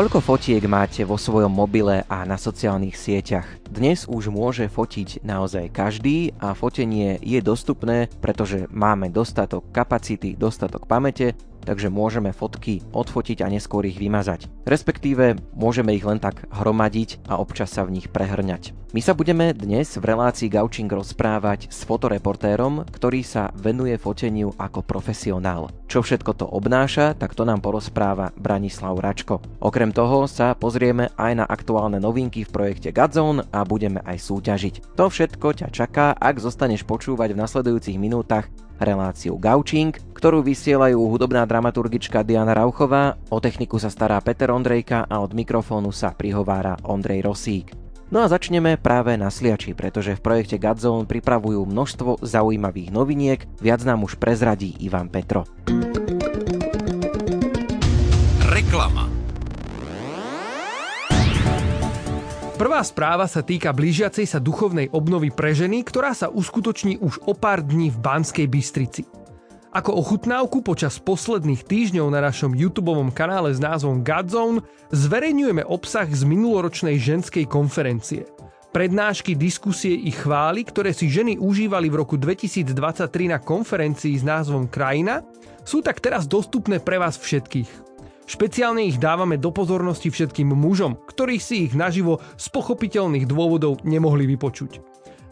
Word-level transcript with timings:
Koľko 0.00 0.24
fotiek 0.24 0.64
máte 0.64 1.04
vo 1.04 1.20
svojom 1.20 1.52
mobile 1.52 2.08
a 2.08 2.24
na 2.24 2.40
sociálnych 2.40 2.96
sieťach? 2.96 3.44
Dnes 3.68 4.08
už 4.08 4.32
môže 4.32 4.64
fotiť 4.64 5.20
naozaj 5.20 5.68
každý 5.76 6.32
a 6.40 6.56
fotenie 6.56 7.20
je 7.20 7.36
dostupné, 7.44 8.08
pretože 8.24 8.64
máme 8.72 9.12
dostatok 9.12 9.68
kapacity, 9.68 10.40
dostatok 10.40 10.88
pamäte 10.88 11.36
takže 11.62 11.92
môžeme 11.92 12.32
fotky 12.32 12.80
odfotiť 12.92 13.44
a 13.44 13.52
neskôr 13.52 13.84
ich 13.86 14.00
vymazať. 14.00 14.48
Respektíve 14.66 15.38
môžeme 15.52 15.94
ich 15.94 16.04
len 16.04 16.18
tak 16.18 16.46
hromadiť 16.50 17.26
a 17.28 17.38
občas 17.38 17.72
sa 17.72 17.86
v 17.86 18.00
nich 18.00 18.08
prehrňať. 18.10 18.76
My 18.90 18.98
sa 18.98 19.14
budeme 19.14 19.54
dnes 19.54 19.86
v 19.94 20.02
relácii 20.02 20.50
Gauching 20.50 20.90
rozprávať 20.90 21.70
s 21.70 21.86
fotoreportérom, 21.86 22.82
ktorý 22.90 23.22
sa 23.22 23.54
venuje 23.54 23.94
foteniu 23.94 24.50
ako 24.58 24.82
profesionál. 24.82 25.70
Čo 25.86 26.02
všetko 26.02 26.34
to 26.34 26.46
obnáša, 26.50 27.14
tak 27.14 27.38
to 27.38 27.46
nám 27.46 27.62
porozpráva 27.62 28.34
Branislav 28.34 28.98
Račko. 28.98 29.38
Okrem 29.62 29.94
toho 29.94 30.26
sa 30.26 30.58
pozrieme 30.58 31.14
aj 31.14 31.32
na 31.38 31.46
aktuálne 31.46 32.02
novinky 32.02 32.42
v 32.42 32.50
projekte 32.50 32.90
Godzone 32.90 33.46
a 33.54 33.62
budeme 33.62 34.02
aj 34.02 34.26
súťažiť. 34.26 34.98
To 34.98 35.06
všetko 35.06 35.62
ťa 35.62 35.68
čaká, 35.70 36.10
ak 36.18 36.42
zostaneš 36.42 36.82
počúvať 36.82 37.30
v 37.30 37.40
nasledujúcich 37.46 37.94
minútach 37.94 38.50
reláciu 38.80 39.36
Gaučing, 39.36 39.92
ktorú 40.16 40.40
vysielajú 40.40 40.96
hudobná 40.96 41.44
dramaturgička 41.44 42.24
Diana 42.24 42.56
Rauchová, 42.56 43.20
o 43.28 43.38
techniku 43.38 43.76
sa 43.78 43.92
stará 43.92 44.18
Peter 44.24 44.50
Ondrejka 44.50 45.04
a 45.06 45.20
od 45.20 45.36
mikrofónu 45.36 45.92
sa 45.92 46.10
prihovára 46.16 46.80
Ondrej 46.82 47.24
Rosík. 47.24 47.76
No 48.10 48.26
a 48.26 48.26
začneme 48.26 48.74
práve 48.74 49.14
na 49.14 49.30
Sliači, 49.30 49.70
pretože 49.70 50.18
v 50.18 50.24
projekte 50.24 50.58
Godzone 50.58 51.06
pripravujú 51.06 51.62
množstvo 51.62 52.26
zaujímavých 52.26 52.90
noviniek, 52.90 53.46
viac 53.62 53.86
nám 53.86 54.02
už 54.02 54.18
prezradí 54.18 54.74
Ivan 54.82 55.06
Petro. 55.06 55.46
Prvá 62.60 62.84
správa 62.84 63.24
sa 63.24 63.40
týka 63.40 63.72
blížiacej 63.72 64.28
sa 64.28 64.36
duchovnej 64.36 64.92
obnovy 64.92 65.32
pre 65.32 65.56
ženy, 65.56 65.80
ktorá 65.80 66.12
sa 66.12 66.28
uskutoční 66.28 67.00
už 67.00 67.24
o 67.24 67.32
pár 67.32 67.64
dní 67.64 67.88
v 67.88 67.96
Banskej 67.96 68.44
Bystrici. 68.52 69.08
Ako 69.72 69.96
ochutnávku 69.96 70.60
počas 70.60 71.00
posledných 71.00 71.64
týždňov 71.64 72.12
na 72.12 72.20
našom 72.20 72.52
YouTube 72.52 72.92
kanále 73.16 73.56
s 73.56 73.64
názvom 73.64 74.04
Godzone 74.04 74.60
zverejňujeme 74.92 75.64
obsah 75.64 76.04
z 76.04 76.20
minuloročnej 76.28 77.00
ženskej 77.00 77.48
konferencie. 77.48 78.28
Prednášky, 78.76 79.40
diskusie 79.40 79.96
i 79.96 80.12
chvály, 80.12 80.68
ktoré 80.68 80.92
si 80.92 81.08
ženy 81.08 81.40
užívali 81.40 81.88
v 81.88 82.04
roku 82.04 82.20
2023 82.20 82.76
na 83.32 83.40
konferencii 83.40 84.20
s 84.20 84.24
názvom 84.28 84.68
Krajina, 84.68 85.24
sú 85.64 85.80
tak 85.80 85.96
teraz 86.04 86.28
dostupné 86.28 86.76
pre 86.76 87.00
vás 87.00 87.16
všetkých. 87.16 87.89
Špeciálne 88.28 88.86
ich 88.86 89.00
dávame 89.00 89.36
do 89.40 89.50
pozornosti 89.50 90.08
všetkým 90.12 90.52
mužom, 90.52 90.96
ktorí 91.08 91.40
si 91.42 91.68
ich 91.68 91.74
naživo 91.74 92.22
z 92.36 92.46
pochopiteľných 92.52 93.26
dôvodov 93.26 93.82
nemohli 93.82 94.24
vypočuť. 94.28 94.80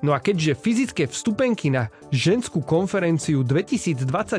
No 0.02 0.14
a 0.14 0.22
keďže 0.22 0.54
fyzické 0.54 1.10
vstupenky 1.10 1.74
na 1.74 1.90
ženskú 2.14 2.62
konferenciu 2.62 3.42
2024 3.42 4.38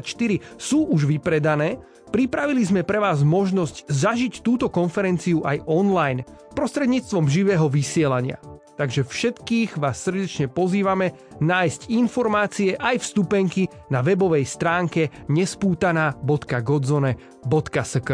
sú 0.56 0.88
už 0.88 1.04
vypredané, 1.04 1.80
pripravili 2.16 2.64
sme 2.64 2.88
pre 2.88 3.00
vás 3.04 3.28
možnosť 3.28 3.92
zažiť 3.92 4.34
túto 4.40 4.72
konferenciu 4.72 5.44
aj 5.44 5.68
online 5.68 6.24
prostredníctvom 6.56 7.28
živého 7.28 7.68
vysielania. 7.68 8.40
Takže 8.80 9.04
všetkých 9.04 9.76
vás 9.76 10.00
srdečne 10.00 10.48
pozývame 10.48 11.12
nájsť 11.44 11.92
informácie 11.92 12.80
aj 12.80 13.04
vstupenky 13.04 13.68
na 13.92 14.00
webovej 14.00 14.48
stránke 14.48 15.12
nespútaná.godzone.sk 15.28 18.10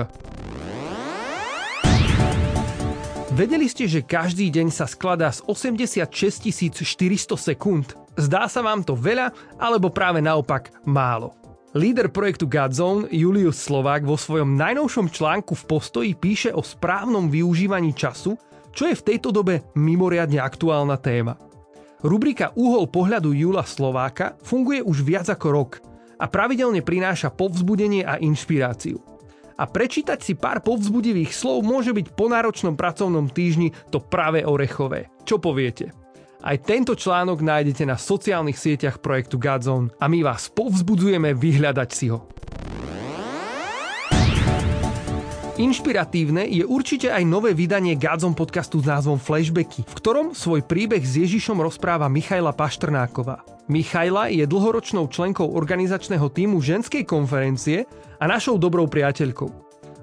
Vedeli 3.36 3.68
ste, 3.70 3.86
že 3.86 4.02
každý 4.02 4.50
deň 4.50 4.74
sa 4.74 4.90
skladá 4.90 5.30
z 5.30 5.46
86 5.46 6.82
400 6.82 7.38
sekúnd? 7.38 7.94
Zdá 8.18 8.50
sa 8.50 8.66
vám 8.66 8.82
to 8.82 8.98
veľa, 8.98 9.30
alebo 9.62 9.94
práve 9.94 10.18
naopak 10.24 10.72
málo? 10.88 11.36
Líder 11.76 12.08
projektu 12.08 12.48
Godzone 12.48 13.12
Julius 13.12 13.60
Slovák 13.60 14.08
vo 14.08 14.16
svojom 14.16 14.56
najnovšom 14.56 15.12
článku 15.12 15.52
v 15.52 15.68
postoji 15.68 16.16
píše 16.16 16.56
o 16.56 16.64
správnom 16.64 17.28
využívaní 17.28 17.92
času 17.92 18.40
čo 18.76 18.92
je 18.92 19.00
v 19.00 19.06
tejto 19.16 19.32
dobe 19.32 19.64
mimoriadne 19.80 20.44
aktuálna 20.44 21.00
téma. 21.00 21.40
Rubrika 22.04 22.52
Úhol 22.54 22.92
pohľadu 22.92 23.32
Jula 23.32 23.64
Slováka 23.64 24.36
funguje 24.44 24.84
už 24.84 25.02
viac 25.02 25.32
ako 25.32 25.48
rok 25.50 25.72
a 26.20 26.28
pravidelne 26.28 26.84
prináša 26.84 27.32
povzbudenie 27.32 28.06
a 28.06 28.20
inšpiráciu. 28.20 29.00
A 29.56 29.64
prečítať 29.64 30.20
si 30.20 30.36
pár 30.36 30.60
povzbudivých 30.60 31.32
slov 31.32 31.64
môže 31.64 31.96
byť 31.96 32.12
po 32.12 32.28
náročnom 32.28 32.76
pracovnom 32.76 33.32
týždni 33.32 33.72
to 33.88 34.04
práve 34.04 34.44
orechové. 34.44 35.08
Čo 35.24 35.40
poviete? 35.40 35.96
Aj 36.46 36.60
tento 36.60 36.94
článok 36.94 37.42
nájdete 37.42 37.88
na 37.88 37.96
sociálnych 37.96 38.60
sieťach 38.60 39.00
projektu 39.00 39.40
Godzone 39.40 39.96
a 39.98 40.06
my 40.06 40.22
vás 40.22 40.52
povzbudzujeme 40.52 41.34
vyhľadať 41.34 41.90
si 41.90 42.12
ho. 42.12 42.28
Inšpiratívne 45.56 46.52
je 46.52 46.68
určite 46.68 47.08
aj 47.08 47.24
nové 47.24 47.56
vydanie 47.56 47.96
Gádzom 47.96 48.36
podcastu 48.36 48.84
s 48.84 48.92
názvom 48.92 49.16
Flashbacky, 49.16 49.88
v 49.88 49.94
ktorom 50.04 50.36
svoj 50.36 50.68
príbeh 50.68 51.00
s 51.00 51.16
Ježišom 51.16 51.64
rozpráva 51.64 52.12
Michaila 52.12 52.52
Paštrnáková. 52.52 53.40
Michaila 53.72 54.28
je 54.28 54.44
dlhoročnou 54.44 55.08
členkou 55.08 55.48
organizačného 55.48 56.28
týmu 56.28 56.60
ženskej 56.60 57.08
konferencie 57.08 57.88
a 58.20 58.28
našou 58.28 58.60
dobrou 58.60 58.92
priateľkou. 58.92 59.48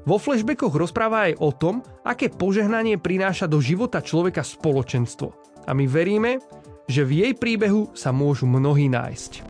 Vo 0.09 0.17
flashbackoch 0.17 0.73
rozpráva 0.73 1.29
aj 1.29 1.37
o 1.37 1.53
tom, 1.53 1.85
aké 2.01 2.33
požehnanie 2.33 2.97
prináša 2.97 3.45
do 3.45 3.61
života 3.61 4.01
človeka 4.01 4.41
spoločenstvo. 4.41 5.37
A 5.69 5.77
my 5.77 5.85
veríme, 5.85 6.41
že 6.89 7.05
v 7.05 7.29
jej 7.29 7.33
príbehu 7.37 7.93
sa 7.93 8.09
môžu 8.09 8.49
mnohí 8.49 8.89
nájsť. 8.89 9.45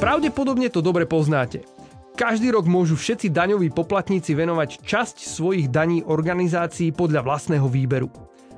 Pravdepodobne 0.00 0.72
to 0.72 0.80
dobre 0.80 1.04
poznáte. 1.04 1.81
Každý 2.12 2.52
rok 2.52 2.68
môžu 2.68 2.92
všetci 2.92 3.32
daňoví 3.32 3.72
poplatníci 3.72 4.36
venovať 4.36 4.84
časť 4.84 5.24
svojich 5.24 5.72
daní 5.72 6.04
organizácií 6.04 6.92
podľa 6.92 7.24
vlastného 7.24 7.64
výberu. 7.64 8.12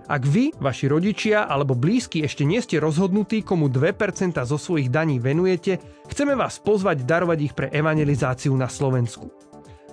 Ak 0.04 0.26
vy, 0.26 0.52
vaši 0.58 0.90
rodičia 0.90 1.46
alebo 1.48 1.72
blízky 1.72 2.26
ešte 2.26 2.44
nie 2.44 2.60
ste 2.60 2.76
rozhodnutí, 2.76 3.40
komu 3.40 3.72
2% 3.72 4.36
zo 4.44 4.58
svojich 4.58 4.92
daní 4.92 5.16
venujete, 5.16 5.80
chceme 6.10 6.36
vás 6.36 6.60
pozvať 6.60 7.06
darovať 7.08 7.38
ich 7.40 7.54
pre 7.56 7.72
evangelizáciu 7.72 8.52
na 8.58 8.68
Slovensku. 8.68 9.32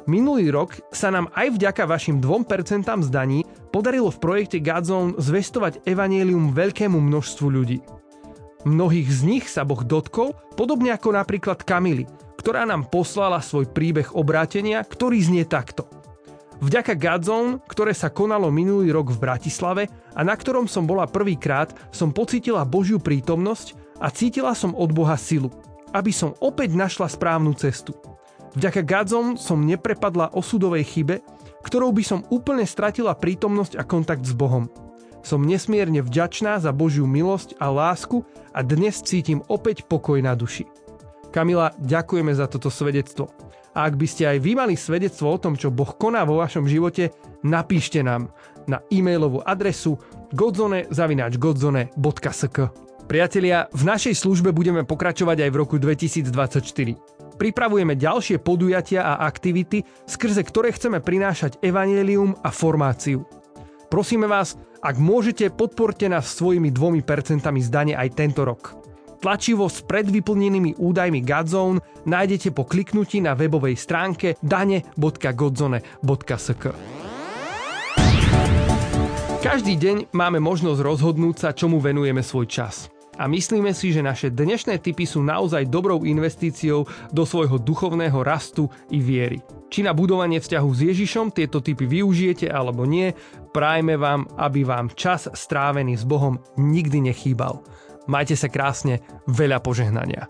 Minulý 0.09 0.49
rok 0.49 0.81
sa 0.89 1.13
nám 1.13 1.29
aj 1.37 1.55
vďaka 1.55 1.85
vašim 1.85 2.17
2% 2.17 2.89
z 3.05 3.09
daní 3.13 3.45
podarilo 3.69 4.09
v 4.09 4.19
projekte 4.19 4.57
Godzone 4.57 5.15
zvestovať 5.21 5.85
evanielium 5.85 6.51
veľkému 6.51 6.97
množstvu 6.97 7.47
ľudí. 7.47 7.79
Mnohých 8.65 9.09
z 9.09 9.21
nich 9.23 9.45
sa 9.45 9.61
Boh 9.63 9.85
dotkol, 9.85 10.33
podobne 10.57 10.91
ako 10.91 11.13
napríklad 11.13 11.61
Kamily, 11.61 12.09
ktorá 12.41 12.65
nám 12.65 12.89
poslala 12.89 13.37
svoj 13.37 13.69
príbeh 13.69 14.17
obrátenia, 14.17 14.81
ktorý 14.81 15.21
znie 15.21 15.45
takto. 15.45 15.85
Vďaka 16.57 16.97
Godzone, 16.97 17.61
ktoré 17.69 17.93
sa 17.93 18.09
konalo 18.09 18.49
minulý 18.49 18.89
rok 18.89 19.13
v 19.13 19.21
Bratislave 19.21 19.83
a 20.17 20.21
na 20.25 20.33
ktorom 20.33 20.65
som 20.65 20.89
bola 20.89 21.05
prvýkrát, 21.05 21.69
som 21.93 22.09
pocítila 22.09 22.65
Božiu 22.65 22.97
prítomnosť 22.97 23.77
a 24.01 24.09
cítila 24.09 24.57
som 24.57 24.73
od 24.73 24.89
Boha 24.89 25.17
silu, 25.21 25.53
aby 25.93 26.09
som 26.09 26.33
opäť 26.41 26.73
našla 26.73 27.09
správnu 27.09 27.53
cestu. 27.53 27.93
Vďaka 28.57 28.81
Godzone 28.81 29.37
som 29.37 29.61
neprepadla 29.61 30.33
osudovej 30.33 30.85
chybe, 30.85 31.21
ktorou 31.61 31.93
by 31.93 32.03
som 32.05 32.25
úplne 32.33 32.65
stratila 32.65 33.13
prítomnosť 33.13 33.77
a 33.77 33.85
kontakt 33.85 34.25
s 34.25 34.33
Bohom. 34.33 34.65
Som 35.21 35.45
nesmierne 35.45 36.01
vďačná 36.01 36.57
za 36.57 36.73
Božiu 36.73 37.05
milosť 37.05 37.53
a 37.61 37.69
lásku 37.69 38.25
a 38.49 38.65
dnes 38.65 39.05
cítim 39.05 39.45
opäť 39.45 39.85
pokoj 39.85 40.17
na 40.17 40.33
duši. 40.33 40.65
Kamila, 41.31 41.71
ďakujeme 41.79 42.35
za 42.35 42.51
toto 42.51 42.67
svedectvo. 42.67 43.31
A 43.71 43.87
ak 43.87 43.95
by 43.95 44.03
ste 44.03 44.27
aj 44.27 44.37
vy 44.43 44.51
mali 44.51 44.75
svedectvo 44.75 45.31
o 45.31 45.39
tom, 45.39 45.55
čo 45.55 45.71
Boh 45.71 45.95
koná 45.95 46.27
vo 46.27 46.43
vašom 46.43 46.67
živote, 46.67 47.15
napíšte 47.39 48.03
nám 48.03 48.35
na 48.67 48.83
e-mailovú 48.91 49.39
adresu 49.47 49.95
godzone.sk 50.35 50.97
Priatelia, 53.07 53.67
v 53.71 53.83
našej 53.83 54.15
službe 54.15 54.51
budeme 54.51 54.83
pokračovať 54.83 55.47
aj 55.47 55.49
v 55.51 55.59
roku 55.59 55.75
2024. 55.79 56.95
Pripravujeme 57.39 57.95
ďalšie 57.95 58.39
podujatia 58.43 59.03
a 59.03 59.23
aktivity, 59.23 59.87
skrze 60.07 60.43
ktoré 60.43 60.75
chceme 60.75 60.99
prinášať 60.99 61.63
evanelium 61.63 62.35
a 62.43 62.51
formáciu. 62.51 63.23
Prosíme 63.91 64.27
vás, 64.27 64.55
ak 64.79 64.95
môžete, 64.99 65.51
podporte 65.51 66.07
nás 66.07 66.31
svojimi 66.31 66.71
dvomi 66.71 67.03
percentami 67.03 67.59
zdane 67.59 67.93
aj 67.95 68.15
tento 68.15 68.47
rok. 68.47 68.80
Tlačivo 69.21 69.69
s 69.69 69.85
predvyplnenými 69.85 70.81
údajmi 70.81 71.21
Godzone 71.21 71.77
nájdete 72.09 72.57
po 72.57 72.65
kliknutí 72.65 73.21
na 73.21 73.37
webovej 73.37 73.77
stránke 73.77 74.33
dane.godzone.sk. 74.41 76.63
Každý 79.41 79.73
deň 79.77 80.13
máme 80.17 80.41
možnosť 80.41 80.81
rozhodnúť 80.81 81.35
sa, 81.37 81.53
čomu 81.53 81.77
venujeme 81.77 82.25
svoj 82.25 82.49
čas. 82.49 82.89
a 83.21 83.29
myslíme 83.29 83.69
si, 83.77 83.93
že 83.93 84.01
naše 84.01 84.33
dnešné 84.33 84.81
tipy 84.81 85.05
sú 85.05 85.21
naozaj 85.21 85.69
dobrou 85.69 86.01
investíciou 86.01 86.89
do 87.13 87.21
svojho 87.21 87.61
duchovného 87.61 88.17
rastu 88.25 88.65
i 88.89 88.97
viery. 88.97 89.45
Či 89.69 89.85
na 89.85 89.93
budovanie 89.93 90.41
vzťahu 90.41 90.69
s 90.73 90.81
Ježišom 90.89 91.29
tieto 91.29 91.61
typy 91.61 91.85
využijete 91.85 92.49
alebo 92.49 92.89
nie, 92.89 93.13
prajme 93.53 93.93
vám, 93.95 94.25
aby 94.41 94.65
vám 94.65 94.89
čas 94.97 95.29
strávený 95.29 96.01
s 96.01 96.03
Bohom 96.03 96.41
nikdy 96.57 97.13
nechýbal. 97.13 97.61
Majte 98.09 98.33
sa 98.33 98.49
krásne, 98.49 99.03
veľa 99.29 99.61
požehnania. 99.61 100.25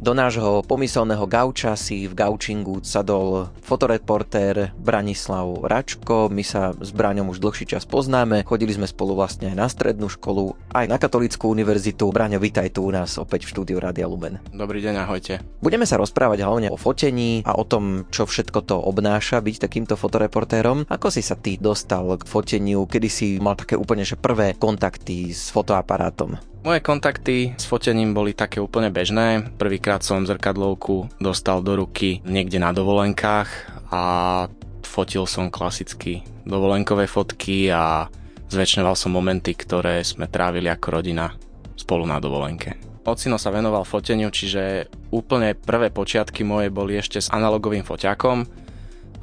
Do 0.00 0.16
nášho 0.16 0.64
pomyselného 0.64 1.28
gauča 1.28 1.76
si 1.76 2.08
v 2.08 2.16
gaučingu 2.16 2.80
sadol 2.80 3.52
fotoreportér 3.60 4.72
Branislav 4.80 5.60
Račko. 5.60 6.32
My 6.32 6.40
sa 6.40 6.72
s 6.72 6.90
Braňom 6.96 7.28
už 7.28 7.38
dlhší 7.38 7.68
čas 7.68 7.84
poznáme. 7.84 8.48
Chodili 8.48 8.72
sme 8.72 8.88
spolu 8.88 9.12
vlastne 9.12 9.52
aj 9.52 9.56
na 9.60 9.68
strednú 9.68 10.08
školu, 10.08 10.56
aj 10.72 10.88
na 10.88 10.96
katolickú 10.96 11.52
univerzitu. 11.52 12.08
Braňo, 12.08 12.40
vitaj 12.40 12.72
tu 12.72 12.88
u 12.88 12.90
nás 12.90 13.20
opäť 13.20 13.44
v 13.44 13.52
štúdiu 13.52 13.76
Radia 13.76 14.08
Lumen. 14.08 14.40
Dobrý 14.56 14.80
deň, 14.80 15.04
ahojte. 15.04 15.44
Budeme 15.60 15.84
sa 15.84 16.00
rozprávať 16.00 16.48
hlavne 16.48 16.72
o 16.72 16.80
fotení 16.80 17.44
a 17.44 17.52
o 17.60 17.68
tom, 17.68 18.08
čo 18.08 18.24
všetko 18.24 18.64
to 18.64 18.80
obnáša 18.80 19.44
byť 19.44 19.68
takýmto 19.68 20.00
fotoreportérom. 20.00 20.88
Ako 20.88 21.12
si 21.12 21.20
sa 21.20 21.36
ty 21.36 21.60
dostal 21.60 22.16
k 22.16 22.24
foteniu, 22.24 22.88
kedy 22.88 23.08
si 23.12 23.36
mal 23.36 23.52
také 23.52 23.76
úplne 23.76 24.08
že 24.08 24.16
prvé 24.16 24.56
kontakty 24.56 25.28
s 25.36 25.52
fotoaparátom? 25.52 26.40
Moje 26.60 26.84
kontakty 26.84 27.56
s 27.56 27.64
fotením 27.64 28.12
boli 28.12 28.36
také 28.36 28.60
úplne 28.60 28.92
bežné. 28.92 29.48
Prvýkrát 29.56 30.04
som 30.04 30.28
zrkadlovku 30.28 31.08
dostal 31.16 31.64
do 31.64 31.72
ruky 31.72 32.20
niekde 32.28 32.60
na 32.60 32.76
dovolenkách 32.76 33.48
a 33.88 34.02
fotil 34.84 35.24
som 35.24 35.48
klasicky 35.48 36.20
dovolenkové 36.44 37.08
fotky 37.08 37.72
a 37.72 38.12
zväčšňoval 38.52 38.92
som 38.92 39.08
momenty, 39.08 39.56
ktoré 39.56 40.04
sme 40.04 40.28
trávili 40.28 40.68
ako 40.68 41.00
rodina 41.00 41.32
spolu 41.80 42.04
na 42.04 42.20
dovolenke. 42.20 42.76
Ocino 43.08 43.40
sa 43.40 43.48
venoval 43.48 43.88
foteniu, 43.88 44.28
čiže 44.28 44.92
úplne 45.16 45.56
prvé 45.56 45.88
počiatky 45.88 46.44
moje 46.44 46.68
boli 46.68 47.00
ešte 47.00 47.24
s 47.24 47.32
analogovým 47.32 47.88
foťakom 47.88 48.44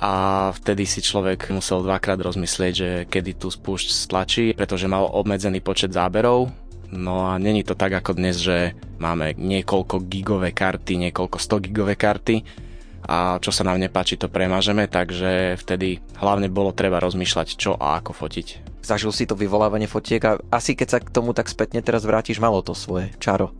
a 0.01 0.13
vtedy 0.57 0.89
si 0.89 1.05
človek 1.05 1.53
musel 1.53 1.85
dvakrát 1.85 2.17
rozmyslieť, 2.17 2.73
že 2.73 2.89
kedy 3.05 3.37
tu 3.37 3.53
spúšť 3.53 3.87
stlačí, 3.93 4.57
pretože 4.57 4.89
mal 4.89 5.05
obmedzený 5.05 5.61
počet 5.61 5.93
záberov 5.93 6.49
No 6.91 7.27
a 7.27 7.35
není 7.35 7.67
to 7.67 7.75
tak 7.75 7.99
ako 7.99 8.15
dnes, 8.15 8.39
že 8.39 8.71
máme 8.97 9.35
niekoľko 9.35 10.07
gigové 10.07 10.55
karty, 10.55 11.09
niekoľko 11.09 11.35
100 11.35 11.65
gigové 11.67 11.99
karty 11.99 12.47
a 13.07 13.39
čo 13.39 13.51
sa 13.51 13.63
nám 13.63 13.79
nepáči, 13.79 14.19
to 14.19 14.31
premážeme, 14.31 14.87
takže 14.87 15.55
vtedy 15.59 15.99
hlavne 16.19 16.51
bolo 16.51 16.75
treba 16.75 16.99
rozmýšľať, 17.03 17.47
čo 17.55 17.75
a 17.75 17.99
ako 17.99 18.11
fotiť. 18.11 18.47
Zažil 18.83 19.11
si 19.11 19.27
to 19.27 19.35
vyvolávanie 19.35 19.87
fotiek 19.87 20.23
a 20.23 20.39
asi 20.51 20.75
keď 20.75 20.87
sa 20.87 20.99
k 21.03 21.11
tomu 21.11 21.35
tak 21.35 21.51
spätne 21.51 21.83
teraz 21.83 22.07
vrátiš, 22.07 22.39
malo 22.39 22.63
to 22.63 22.71
svoje 22.71 23.11
čaro. 23.19 23.51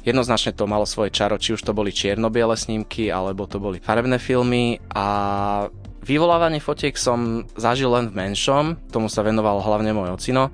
Jednoznačne 0.00 0.56
to 0.56 0.64
malo 0.64 0.88
svoje 0.88 1.12
čaro, 1.12 1.36
či 1.36 1.52
už 1.52 1.60
to 1.60 1.76
boli 1.76 1.92
čierno-biele 1.92 2.56
snímky, 2.56 3.12
alebo 3.12 3.44
to 3.44 3.60
boli 3.60 3.76
farebné 3.84 4.16
filmy 4.16 4.80
a 4.96 5.68
vyvolávanie 6.00 6.64
fotiek 6.64 6.96
som 6.96 7.44
zažil 7.60 7.92
len 7.92 8.08
v 8.08 8.16
menšom, 8.16 8.88
tomu 8.88 9.12
sa 9.12 9.20
venoval 9.20 9.60
hlavne 9.60 9.92
môj 9.92 10.16
ocino 10.16 10.48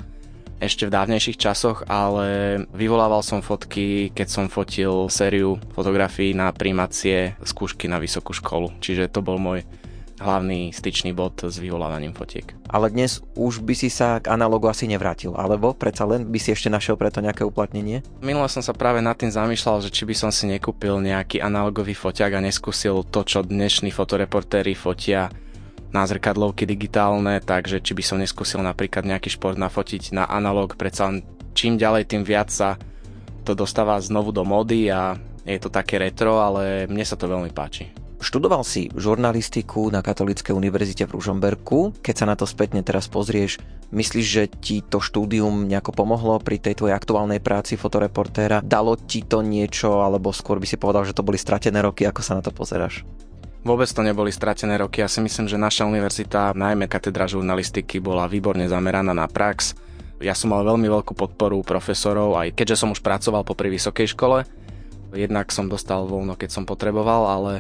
ešte 0.56 0.88
v 0.88 0.94
dávnejších 0.94 1.37
časoch, 1.37 1.85
ale 1.87 2.61
vyvolával 2.73 3.20
som 3.20 3.44
fotky, 3.44 4.11
keď 4.12 4.29
som 4.29 4.44
fotil 4.49 5.12
sériu 5.12 5.61
fotografií 5.76 6.32
na 6.32 6.49
primácie 6.53 7.37
skúšky 7.44 7.88
na 7.88 8.00
vysokú 8.00 8.32
školu. 8.32 8.73
Čiže 8.81 9.12
to 9.12 9.20
bol 9.20 9.37
môj 9.37 9.69
hlavný 10.17 10.73
styčný 10.73 11.12
bod 11.12 11.44
s 11.44 11.61
vyvolávaním 11.61 12.17
fotiek. 12.17 12.56
Ale 12.73 12.88
dnes 12.88 13.20
už 13.37 13.61
by 13.61 13.75
si 13.76 13.93
sa 13.93 14.17
k 14.17 14.32
analogu 14.32 14.64
asi 14.64 14.88
nevrátil, 14.88 15.37
alebo 15.37 15.76
predsa 15.76 16.08
len 16.08 16.25
by 16.25 16.38
si 16.41 16.56
ešte 16.56 16.73
našiel 16.73 16.97
preto 16.97 17.20
nejaké 17.20 17.44
uplatnenie? 17.44 18.00
Minule 18.25 18.49
som 18.49 18.64
sa 18.64 18.73
práve 18.73 19.05
nad 19.05 19.14
tým 19.14 19.29
zamýšľal, 19.29 19.85
že 19.85 19.93
či 19.93 20.09
by 20.09 20.14
som 20.17 20.31
si 20.32 20.49
nekúpil 20.49 21.05
nejaký 21.05 21.44
analogový 21.44 21.93
foťák 21.93 22.32
a 22.32 22.44
neskúsil 22.44 23.05
to, 23.12 23.29
čo 23.29 23.44
dnešní 23.44 23.93
fotoreportéri 23.93 24.73
fotia 24.73 25.29
na 25.94 26.03
zrkadlovky 26.06 26.67
digitálne, 26.67 27.38
takže 27.43 27.83
či 27.83 27.93
by 27.94 28.03
som 28.03 28.19
neskúsil 28.19 28.62
napríklad 28.62 29.06
nejaký 29.06 29.33
šport 29.33 29.59
nafotiť 29.59 30.15
na 30.15 30.25
analog, 30.27 30.75
predsa 30.75 31.11
čím 31.56 31.81
ďalej, 31.81 32.11
tým 32.11 32.23
viac 32.23 32.53
sa 32.53 32.77
to 33.47 33.55
dostáva 33.55 33.97
znovu 34.03 34.35
do 34.35 34.43
mody 34.43 34.91
a 34.91 35.15
je 35.47 35.59
to 35.62 35.71
také 35.71 36.03
retro, 36.03 36.43
ale 36.43 36.91
mne 36.91 37.06
sa 37.06 37.15
to 37.15 37.31
veľmi 37.31 37.55
páči. 37.55 37.87
Študoval 38.17 38.65
si 38.65 38.88
žurnalistiku 38.97 39.93
na 39.93 40.00
Katolíckej 40.00 40.56
univerzite 40.56 41.05
v 41.05 41.21
Ružomberku. 41.21 42.00
Keď 42.00 42.15
sa 42.17 42.27
na 42.27 42.35
to 42.35 42.49
spätne 42.49 42.81
teraz 42.81 43.12
pozrieš, 43.12 43.61
myslíš, 43.93 44.27
že 44.27 44.43
ti 44.49 44.81
to 44.81 44.99
štúdium 45.05 45.69
nejako 45.69 45.93
pomohlo 45.93 46.41
pri 46.41 46.59
tej 46.59 46.81
tvojej 46.81 46.97
aktuálnej 46.97 47.44
práci 47.44 47.77
fotoreportéra? 47.77 48.65
Dalo 48.65 48.97
ti 48.97 49.21
to 49.21 49.44
niečo, 49.44 50.00
alebo 50.00 50.33
skôr 50.33 50.56
by 50.56 50.67
si 50.67 50.81
povedal, 50.81 51.05
že 51.05 51.15
to 51.15 51.23
boli 51.23 51.37
stratené 51.37 51.79
roky? 51.85 52.09
Ako 52.09 52.25
sa 52.25 52.35
na 52.35 52.43
to 52.43 52.50
pozeráš? 52.50 53.05
Vôbec 53.66 53.90
to 53.90 53.98
neboli 54.06 54.30
stratené 54.30 54.78
roky. 54.78 55.02
Ja 55.02 55.10
si 55.10 55.18
myslím, 55.18 55.50
že 55.50 55.58
naša 55.58 55.90
univerzita, 55.90 56.54
najmä 56.54 56.86
katedra 56.86 57.26
žurnalistiky, 57.26 57.98
bola 57.98 58.30
výborne 58.30 58.70
zameraná 58.70 59.10
na 59.10 59.26
prax. 59.26 59.74
Ja 60.22 60.38
som 60.38 60.54
mal 60.54 60.62
veľmi 60.62 60.86
veľkú 60.86 61.18
podporu 61.18 61.58
profesorov, 61.66 62.38
aj 62.38 62.54
keďže 62.54 62.86
som 62.86 62.94
už 62.94 63.02
pracoval 63.02 63.42
po 63.42 63.58
pri 63.58 63.74
vysokej 63.74 64.14
škole. 64.14 64.46
Jednak 65.10 65.50
som 65.50 65.66
dostal 65.66 66.06
voľno, 66.06 66.38
keď 66.38 66.54
som 66.54 66.62
potreboval, 66.62 67.26
ale 67.26 67.52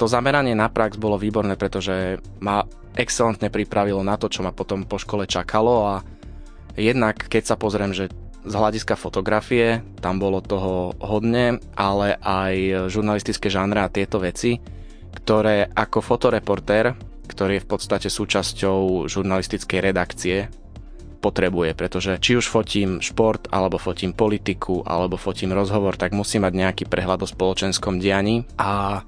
to 0.00 0.08
zameranie 0.08 0.56
na 0.56 0.72
prax 0.72 0.96
bolo 0.96 1.20
výborné, 1.20 1.60
pretože 1.60 2.16
ma 2.40 2.64
excelentne 2.96 3.52
pripravilo 3.52 4.00
na 4.00 4.16
to, 4.16 4.32
čo 4.32 4.40
ma 4.40 4.56
potom 4.56 4.88
po 4.88 4.96
škole 4.96 5.28
čakalo 5.28 5.84
a 5.84 5.94
jednak 6.80 7.28
keď 7.28 7.44
sa 7.44 7.60
pozriem, 7.60 7.92
že 7.92 8.08
z 8.40 8.54
hľadiska 8.56 8.96
fotografie 8.96 9.84
tam 10.00 10.16
bolo 10.16 10.40
toho 10.40 10.96
hodne, 10.96 11.60
ale 11.76 12.16
aj 12.24 12.88
žurnalistické 12.88 13.52
žánre 13.52 13.84
a 13.84 13.92
tieto 13.92 14.16
veci, 14.16 14.56
ktoré 15.16 15.72
ako 15.72 16.04
fotoreportér, 16.04 16.92
ktorý 17.26 17.58
je 17.58 17.64
v 17.64 17.70
podstate 17.72 18.08
súčasťou 18.12 19.08
žurnalistickej 19.08 19.80
redakcie, 19.80 20.52
potrebuje, 21.18 21.74
pretože 21.74 22.22
či 22.22 22.38
už 22.38 22.46
fotím 22.46 23.02
šport, 23.02 23.50
alebo 23.50 23.82
fotím 23.82 24.14
politiku, 24.14 24.86
alebo 24.86 25.18
fotím 25.18 25.56
rozhovor, 25.56 25.98
tak 25.98 26.14
musím 26.14 26.46
mať 26.46 26.54
nejaký 26.54 26.84
prehľad 26.86 27.24
o 27.24 27.28
spoločenskom 27.28 27.98
dianí 27.98 28.46
a 28.60 29.02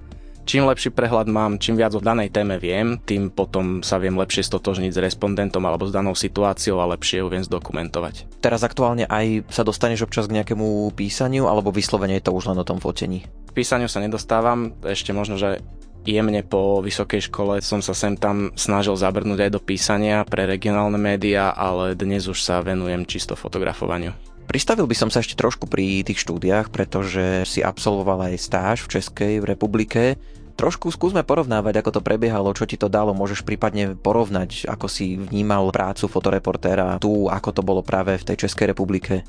čím 0.48 0.66
lepší 0.66 0.90
prehľad 0.90 1.28
mám, 1.30 1.60
čím 1.60 1.78
viac 1.78 1.94
o 1.94 2.02
danej 2.02 2.32
téme 2.34 2.56
viem, 2.58 2.98
tým 2.98 3.30
potom 3.30 3.84
sa 3.84 4.00
viem 4.00 4.16
lepšie 4.16 4.42
stotožniť 4.48 4.90
s 4.90 4.98
respondentom 4.98 5.62
alebo 5.62 5.86
s 5.86 5.94
danou 5.94 6.16
situáciou 6.16 6.80
a 6.82 6.90
lepšie 6.90 7.22
ju 7.22 7.28
viem 7.28 7.44
zdokumentovať. 7.44 8.40
Teraz 8.42 8.66
aktuálne 8.66 9.06
aj 9.06 9.46
sa 9.52 9.62
dostaneš 9.62 10.08
občas 10.08 10.26
k 10.26 10.40
nejakému 10.40 10.90
písaniu 10.96 11.46
alebo 11.46 11.70
vyslovene 11.70 12.18
je 12.18 12.24
to 12.26 12.34
už 12.34 12.50
len 12.50 12.58
o 12.58 12.66
tom 12.66 12.80
fotení? 12.80 13.28
K 13.46 13.52
písaniu 13.52 13.86
sa 13.86 14.00
nedostávam, 14.02 14.74
ešte 14.82 15.12
možno, 15.12 15.36
že 15.36 15.60
jemne 16.08 16.40
po 16.40 16.80
vysokej 16.80 17.28
škole 17.28 17.60
som 17.60 17.84
sa 17.84 17.92
sem 17.92 18.16
tam 18.16 18.48
snažil 18.56 18.96
zabrnúť 18.96 19.44
aj 19.44 19.50
do 19.52 19.60
písania 19.60 20.24
pre 20.24 20.48
regionálne 20.48 20.96
médiá, 20.96 21.52
ale 21.52 21.92
dnes 21.92 22.24
už 22.24 22.40
sa 22.40 22.64
venujem 22.64 23.04
čisto 23.04 23.36
fotografovaniu. 23.36 24.16
Pristavil 24.48 24.88
by 24.88 24.96
som 24.96 25.12
sa 25.12 25.20
ešte 25.20 25.36
trošku 25.36 25.68
pri 25.68 26.00
tých 26.08 26.24
štúdiách, 26.24 26.72
pretože 26.72 27.44
si 27.44 27.60
absolvoval 27.60 28.32
aj 28.32 28.40
stáž 28.40 28.76
v 28.88 28.96
Českej 28.96 29.44
republike. 29.44 30.16
Trošku 30.56 30.88
skúsme 30.88 31.20
porovnávať, 31.20 31.84
ako 31.84 32.00
to 32.00 32.02
prebiehalo, 32.02 32.56
čo 32.56 32.64
ti 32.64 32.80
to 32.80 32.88
dalo, 32.88 33.12
môžeš 33.12 33.44
prípadne 33.44 33.92
porovnať, 33.92 34.64
ako 34.64 34.88
si 34.88 35.20
vnímal 35.20 35.68
prácu 35.68 36.08
fotoreportéra 36.08 36.96
tu, 36.96 37.28
ako 37.28 37.50
to 37.52 37.62
bolo 37.62 37.84
práve 37.84 38.16
v 38.16 38.26
tej 38.26 38.48
Českej 38.48 38.72
republike. 38.72 39.22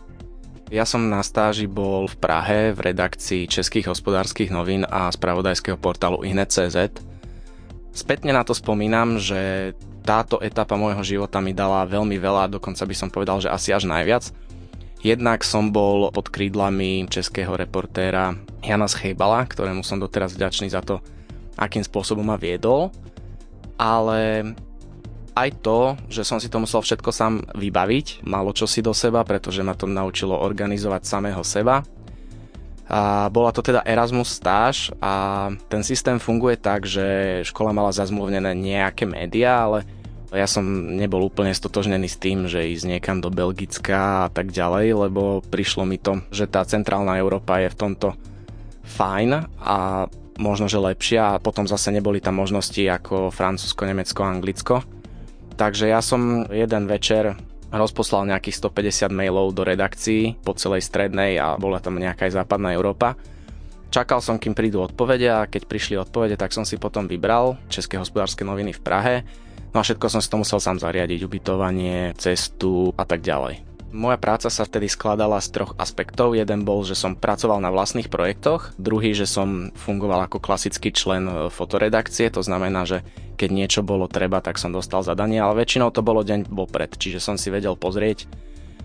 Ja 0.70 0.86
som 0.86 1.10
na 1.10 1.26
stáži 1.26 1.66
bol 1.66 2.06
v 2.06 2.16
Prahe 2.22 2.60
v 2.78 2.94
redakcii 2.94 3.50
Českých 3.50 3.90
hospodárskych 3.90 4.54
novín 4.54 4.86
a 4.86 5.10
spravodajského 5.10 5.82
portálu 5.82 6.22
Inet.cz. 6.22 6.78
Spätne 7.90 8.38
na 8.38 8.46
to 8.46 8.54
spomínam, 8.54 9.18
že 9.18 9.74
táto 10.06 10.38
etapa 10.38 10.78
môjho 10.78 11.02
života 11.02 11.42
mi 11.42 11.58
dala 11.58 11.90
veľmi 11.90 12.14
veľa, 12.22 12.54
dokonca 12.54 12.86
by 12.86 12.94
som 12.94 13.10
povedal, 13.10 13.42
že 13.42 13.50
asi 13.50 13.74
až 13.74 13.90
najviac. 13.90 14.30
Jednak 15.02 15.42
som 15.42 15.74
bol 15.74 16.14
pod 16.14 16.30
krídlami 16.30 17.10
českého 17.10 17.58
reportéra 17.58 18.38
Jana 18.62 18.86
Schejbala, 18.86 19.50
ktorému 19.50 19.82
som 19.82 19.98
doteraz 19.98 20.38
vďačný 20.38 20.70
za 20.70 20.86
to, 20.86 21.02
akým 21.58 21.82
spôsobom 21.82 22.30
ma 22.30 22.38
viedol, 22.38 22.94
ale 23.74 24.54
aj 25.40 25.64
to, 25.64 25.96
že 26.12 26.28
som 26.28 26.38
si 26.38 26.52
to 26.52 26.60
musel 26.60 26.84
všetko 26.84 27.10
sám 27.16 27.34
vybaviť, 27.56 28.28
malo 28.28 28.52
čo 28.52 28.68
si 28.68 28.84
do 28.84 28.92
seba, 28.92 29.24
pretože 29.24 29.64
ma 29.64 29.72
to 29.72 29.88
naučilo 29.88 30.36
organizovať 30.36 31.02
samého 31.08 31.40
seba. 31.48 31.88
A 32.90 33.30
bola 33.30 33.54
to 33.54 33.62
teda 33.62 33.86
Erasmus 33.86 34.42
stáž 34.42 34.90
a 34.98 35.48
ten 35.70 35.86
systém 35.86 36.18
funguje 36.18 36.58
tak, 36.58 36.90
že 36.90 37.40
škola 37.46 37.70
mala 37.70 37.94
zazmluvnené 37.94 38.58
nejaké 38.58 39.06
médiá, 39.06 39.70
ale 39.70 39.86
ja 40.34 40.50
som 40.50 40.66
nebol 40.98 41.22
úplne 41.26 41.54
stotožnený 41.54 42.10
s 42.10 42.18
tým, 42.18 42.50
že 42.50 42.66
ísť 42.66 42.86
niekam 42.90 43.22
do 43.22 43.30
Belgicka 43.30 44.26
a 44.26 44.30
tak 44.34 44.50
ďalej, 44.50 45.06
lebo 45.06 45.46
prišlo 45.54 45.86
mi 45.86 46.02
to, 46.02 46.22
že 46.34 46.50
tá 46.50 46.66
centrálna 46.66 47.22
Európa 47.22 47.62
je 47.62 47.70
v 47.70 47.80
tomto 47.80 48.08
fajn 48.98 49.30
a 49.62 50.10
možno, 50.42 50.66
že 50.66 50.82
lepšia 50.82 51.38
a 51.38 51.42
potom 51.42 51.70
zase 51.70 51.94
neboli 51.94 52.18
tam 52.18 52.42
možnosti 52.42 52.82
ako 52.82 53.30
Francúzsko, 53.30 53.86
Nemecko, 53.86 54.22
Anglicko 54.26 54.99
Takže 55.60 55.92
ja 55.92 56.00
som 56.00 56.48
jeden 56.48 56.88
večer 56.88 57.36
rozposlal 57.68 58.32
nejakých 58.32 58.64
150 58.72 59.12
mailov 59.12 59.52
do 59.52 59.68
redakcií 59.68 60.40
po 60.40 60.56
celej 60.56 60.88
strednej 60.88 61.36
a 61.36 61.60
bola 61.60 61.84
tam 61.84 62.00
nejaká 62.00 62.32
aj 62.32 62.40
západná 62.40 62.72
Európa. 62.72 63.20
Čakal 63.92 64.24
som, 64.24 64.40
kým 64.40 64.56
prídu 64.56 64.80
odpovede 64.80 65.28
a 65.28 65.50
keď 65.52 65.68
prišli 65.68 66.00
odpovede, 66.00 66.40
tak 66.40 66.56
som 66.56 66.64
si 66.64 66.80
potom 66.80 67.12
vybral 67.12 67.60
České 67.68 68.00
hospodárske 68.00 68.48
noviny 68.48 68.72
v 68.72 68.82
Prahe. 68.82 69.16
No 69.76 69.82
a 69.82 69.86
všetko 69.86 70.08
som 70.08 70.24
si 70.24 70.32
to 70.32 70.40
musel 70.40 70.64
sám 70.64 70.80
zariadiť, 70.80 71.28
ubytovanie, 71.28 72.16
cestu 72.16 72.96
a 72.96 73.04
tak 73.04 73.20
ďalej. 73.20 73.69
Moja 73.90 74.22
práca 74.22 74.54
sa 74.54 74.70
vtedy 74.70 74.86
skladala 74.86 75.42
z 75.42 75.50
troch 75.50 75.74
aspektov. 75.82 76.38
Jeden 76.38 76.62
bol, 76.62 76.86
že 76.86 76.94
som 76.94 77.18
pracoval 77.18 77.58
na 77.58 77.74
vlastných 77.74 78.06
projektoch, 78.06 78.78
druhý, 78.78 79.18
že 79.18 79.26
som 79.26 79.74
fungoval 79.74 80.30
ako 80.30 80.38
klasický 80.38 80.94
člen 80.94 81.26
e, 81.26 81.34
fotoredakcie, 81.50 82.30
to 82.30 82.46
znamená, 82.46 82.86
že 82.86 83.02
keď 83.34 83.50
niečo 83.50 83.82
bolo 83.82 84.06
treba, 84.06 84.46
tak 84.46 84.62
som 84.62 84.70
dostal 84.70 85.02
zadanie, 85.02 85.42
ale 85.42 85.66
väčšinou 85.66 85.90
to 85.90 86.06
bolo 86.06 86.22
deň 86.22 86.54
vopred, 86.54 87.02
čiže 87.02 87.18
som 87.18 87.34
si 87.34 87.50
vedel 87.50 87.74
pozrieť 87.74 88.30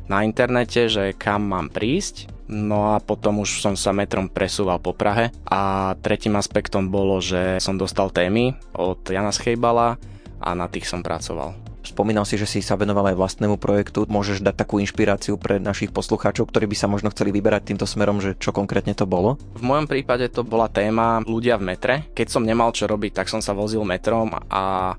na 0.08 0.24
internete, 0.24 0.88
že 0.88 1.16
kam 1.16 1.48
mám 1.48 1.68
prísť, 1.68 2.28
no 2.48 2.96
a 2.96 3.00
potom 3.00 3.40
už 3.44 3.60
som 3.60 3.74
sa 3.76 3.92
metrom 3.92 4.28
presúval 4.28 4.80
po 4.80 4.92
Prahe 4.92 5.32
a 5.48 5.92
tretím 6.00 6.36
aspektom 6.36 6.92
bolo, 6.92 7.20
že 7.20 7.60
som 7.60 7.76
dostal 7.76 8.12
témy 8.12 8.56
od 8.76 9.00
Jana 9.08 9.32
Schejbala 9.32 9.96
a 10.40 10.48
na 10.52 10.68
tých 10.68 10.88
som 10.88 11.00
pracoval. 11.00 11.63
Spomínal 11.94 12.26
si, 12.26 12.34
že 12.34 12.50
si 12.50 12.58
sa 12.58 12.74
venoval 12.74 13.14
aj 13.14 13.22
vlastnému 13.22 13.54
projektu. 13.54 14.02
Môžeš 14.10 14.42
dať 14.42 14.66
takú 14.66 14.82
inšpiráciu 14.82 15.38
pre 15.38 15.62
našich 15.62 15.94
poslucháčov, 15.94 16.50
ktorí 16.50 16.66
by 16.66 16.74
sa 16.74 16.90
možno 16.90 17.14
chceli 17.14 17.30
vyberať 17.30 17.70
týmto 17.70 17.86
smerom, 17.86 18.18
že 18.18 18.34
čo 18.34 18.50
konkrétne 18.50 18.98
to 18.98 19.06
bolo? 19.06 19.38
V 19.54 19.62
mojom 19.62 19.86
prípade 19.86 20.26
to 20.26 20.42
bola 20.42 20.66
téma 20.66 21.22
ľudia 21.22 21.54
v 21.54 21.70
metre. 21.70 21.94
Keď 22.10 22.26
som 22.34 22.42
nemal 22.42 22.74
čo 22.74 22.90
robiť, 22.90 23.22
tak 23.22 23.30
som 23.30 23.38
sa 23.38 23.54
vozil 23.54 23.86
metrom 23.86 24.34
a 24.50 24.98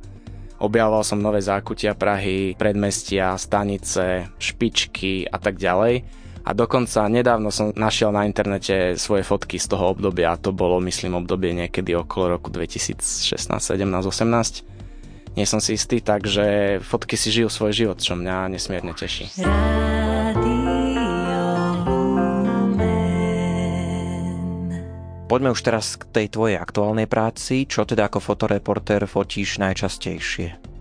objavoval 0.63 1.03
som 1.03 1.19
nové 1.19 1.43
zákutia 1.43 1.99
Prahy, 1.99 2.55
predmestia, 2.55 3.35
stanice, 3.35 4.31
špičky 4.39 5.27
a 5.27 5.35
tak 5.35 5.59
ďalej. 5.59 5.99
A 6.47 6.55
dokonca 6.55 7.11
nedávno 7.11 7.51
som 7.51 7.75
našiel 7.75 8.15
na 8.15 8.23
internete 8.23 8.95
svoje 8.95 9.27
fotky 9.27 9.59
z 9.59 9.67
toho 9.67 9.91
obdobia. 9.91 10.39
To 10.39 10.55
bolo, 10.55 10.79
myslím, 10.79 11.19
obdobie 11.19 11.51
niekedy 11.51 11.91
okolo 11.91 12.39
roku 12.39 12.47
2016, 12.55 13.35
17, 13.35 13.83
18 13.83 14.74
nie 15.35 15.45
som 15.47 15.59
si 15.59 15.75
istý, 15.75 15.99
takže 15.99 16.79
fotky 16.79 17.19
si 17.19 17.31
žijú 17.31 17.51
svoj 17.51 17.71
život, 17.75 17.99
čo 17.99 18.15
mňa 18.15 18.55
nesmierne 18.55 18.95
teší. 18.95 19.31
Poďme 25.25 25.51
už 25.51 25.61
teraz 25.65 25.99
k 25.99 26.05
tej 26.15 26.27
tvojej 26.31 26.57
aktuálnej 26.61 27.09
práci. 27.09 27.67
Čo 27.67 27.83
teda 27.83 28.07
ako 28.07 28.23
fotoreporter 28.23 29.03
fotíš 29.09 29.59
najčastejšie? 29.59 30.74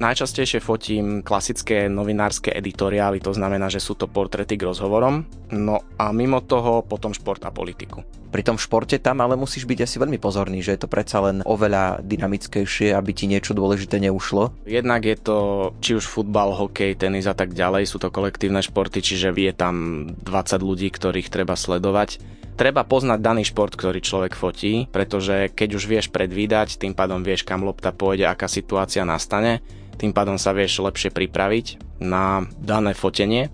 Najčastejšie 0.00 0.64
fotím 0.64 1.20
klasické 1.20 1.84
novinárske 1.92 2.48
editoriály, 2.48 3.20
to 3.20 3.36
znamená, 3.36 3.68
že 3.68 3.84
sú 3.84 3.92
to 3.92 4.08
portrety 4.08 4.56
k 4.56 4.64
rozhovorom. 4.64 5.28
No 5.52 5.84
a 6.00 6.08
mimo 6.16 6.40
toho 6.40 6.80
potom 6.80 7.12
šport 7.12 7.44
a 7.44 7.52
politiku. 7.52 8.00
Pri 8.32 8.40
tom 8.40 8.56
športe 8.56 8.96
tam 8.96 9.20
ale 9.20 9.36
musíš 9.36 9.68
byť 9.68 9.84
asi 9.84 10.00
veľmi 10.00 10.16
pozorný, 10.16 10.64
že 10.64 10.72
je 10.72 10.80
to 10.80 10.88
predsa 10.88 11.20
len 11.20 11.44
oveľa 11.44 12.00
dynamickejšie, 12.00 12.96
aby 12.96 13.12
ti 13.12 13.28
niečo 13.28 13.52
dôležité 13.52 14.00
neušlo. 14.00 14.64
Jednak 14.64 15.04
je 15.04 15.20
to 15.20 15.36
či 15.84 16.00
už 16.00 16.08
futbal, 16.08 16.56
hokej, 16.56 16.96
tenis 16.96 17.28
a 17.28 17.36
tak 17.36 17.52
ďalej, 17.52 17.84
sú 17.84 18.00
to 18.00 18.08
kolektívne 18.08 18.64
športy, 18.64 19.04
čiže 19.04 19.36
je 19.36 19.52
tam 19.52 20.06
20 20.16 20.24
ľudí, 20.64 20.88
ktorých 20.88 21.28
treba 21.28 21.60
sledovať. 21.60 22.39
Treba 22.60 22.84
poznať 22.84 23.24
daný 23.24 23.48
šport, 23.48 23.72
ktorý 23.72 24.04
človek 24.04 24.36
fotí, 24.36 24.84
pretože 24.92 25.48
keď 25.48 25.80
už 25.80 25.84
vieš 25.88 26.06
predvídať, 26.12 26.76
tým 26.76 26.92
pádom 26.92 27.24
vieš, 27.24 27.48
kam 27.48 27.64
lopta 27.64 27.88
pôjde, 27.88 28.28
aká 28.28 28.52
situácia 28.52 29.00
nastane 29.08 29.64
tým 30.00 30.16
pádom 30.16 30.40
sa 30.40 30.56
vieš 30.56 30.80
lepšie 30.80 31.12
pripraviť 31.12 32.00
na 32.00 32.48
dané 32.56 32.96
fotenie. 32.96 33.52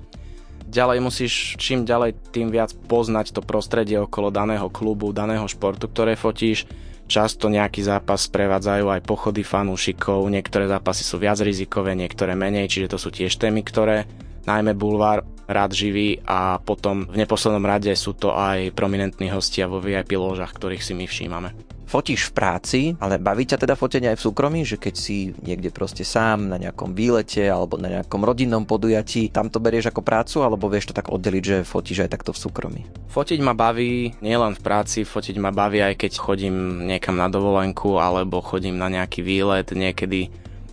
Ďalej 0.71 0.99
musíš 1.03 1.59
čím 1.59 1.83
ďalej 1.83 2.15
tým 2.31 2.55
viac 2.55 2.71
poznať 2.87 3.35
to 3.35 3.43
prostredie 3.43 3.99
okolo 3.99 4.31
daného 4.31 4.71
klubu, 4.71 5.11
daného 5.11 5.51
športu, 5.51 5.91
ktoré 5.91 6.15
fotíš. 6.15 6.71
Často 7.11 7.51
nejaký 7.51 7.87
zápas 7.87 8.31
prevádzajú 8.31 8.87
aj 8.91 9.07
pochody 9.07 9.43
fanúšikov, 9.43 10.27
niektoré 10.27 10.67
zápasy 10.71 11.07
sú 11.07 11.23
viac 11.23 11.39
rizikové, 11.39 11.95
niektoré 11.95 12.35
menej, 12.35 12.67
čiže 12.67 12.95
to 12.95 12.99
sú 12.99 13.15
tiež 13.15 13.31
témy, 13.39 13.63
ktoré 13.63 14.07
najmä 14.47 14.73
bulvár 14.79 15.27
rád 15.47 15.71
živí 15.75 16.19
a 16.27 16.59
potom 16.59 17.07
v 17.07 17.23
neposlednom 17.23 17.63
rade 17.63 17.91
sú 17.95 18.19
to 18.19 18.35
aj 18.35 18.75
prominentní 18.75 19.31
hostia 19.31 19.71
vo 19.71 19.79
VIP 19.79 20.19
ložách, 20.19 20.55
ktorých 20.55 20.83
si 20.83 20.93
my 20.95 21.07
všímame 21.07 21.77
fotíš 21.87 22.29
v 22.29 22.33
práci, 22.35 22.81
ale 22.99 23.23
baví 23.23 23.47
ťa 23.47 23.63
teda 23.63 23.79
fotenie 23.79 24.11
aj 24.11 24.19
v 24.19 24.27
súkromí, 24.27 24.61
že 24.67 24.77
keď 24.77 24.95
si 24.99 25.31
niekde 25.47 25.71
proste 25.71 26.03
sám 26.03 26.51
na 26.51 26.59
nejakom 26.59 26.93
výlete 26.93 27.47
alebo 27.47 27.79
na 27.79 27.89
nejakom 27.89 28.21
rodinnom 28.27 28.67
podujatí, 28.67 29.31
tam 29.31 29.49
to 29.49 29.63
berieš 29.63 29.95
ako 29.95 30.03
prácu 30.03 30.43
alebo 30.43 30.67
vieš 30.67 30.91
to 30.91 30.99
tak 30.99 31.09
oddeliť, 31.09 31.43
že 31.47 31.57
fotíš 31.63 32.05
aj 32.05 32.13
takto 32.19 32.35
v 32.35 32.43
súkromí? 32.43 32.83
Fotiť 33.09 33.39
ma 33.41 33.55
baví 33.55 34.19
nielen 34.19 34.59
v 34.59 34.65
práci, 34.67 35.07
fotiť 35.07 35.39
ma 35.39 35.55
baví 35.55 35.81
aj 35.81 35.95
keď 35.97 36.13
chodím 36.19 36.85
niekam 36.91 37.17
na 37.17 37.31
dovolenku 37.31 38.03
alebo 38.03 38.43
chodím 38.43 38.77
na 38.77 38.91
nejaký 38.91 39.23
výlet, 39.23 39.71
niekedy 39.71 40.29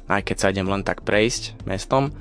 aj 0.09 0.21
keď 0.25 0.35
sa 0.35 0.51
idem 0.51 0.67
len 0.67 0.83
tak 0.83 1.05
prejsť 1.05 1.63
mestom. 1.69 2.11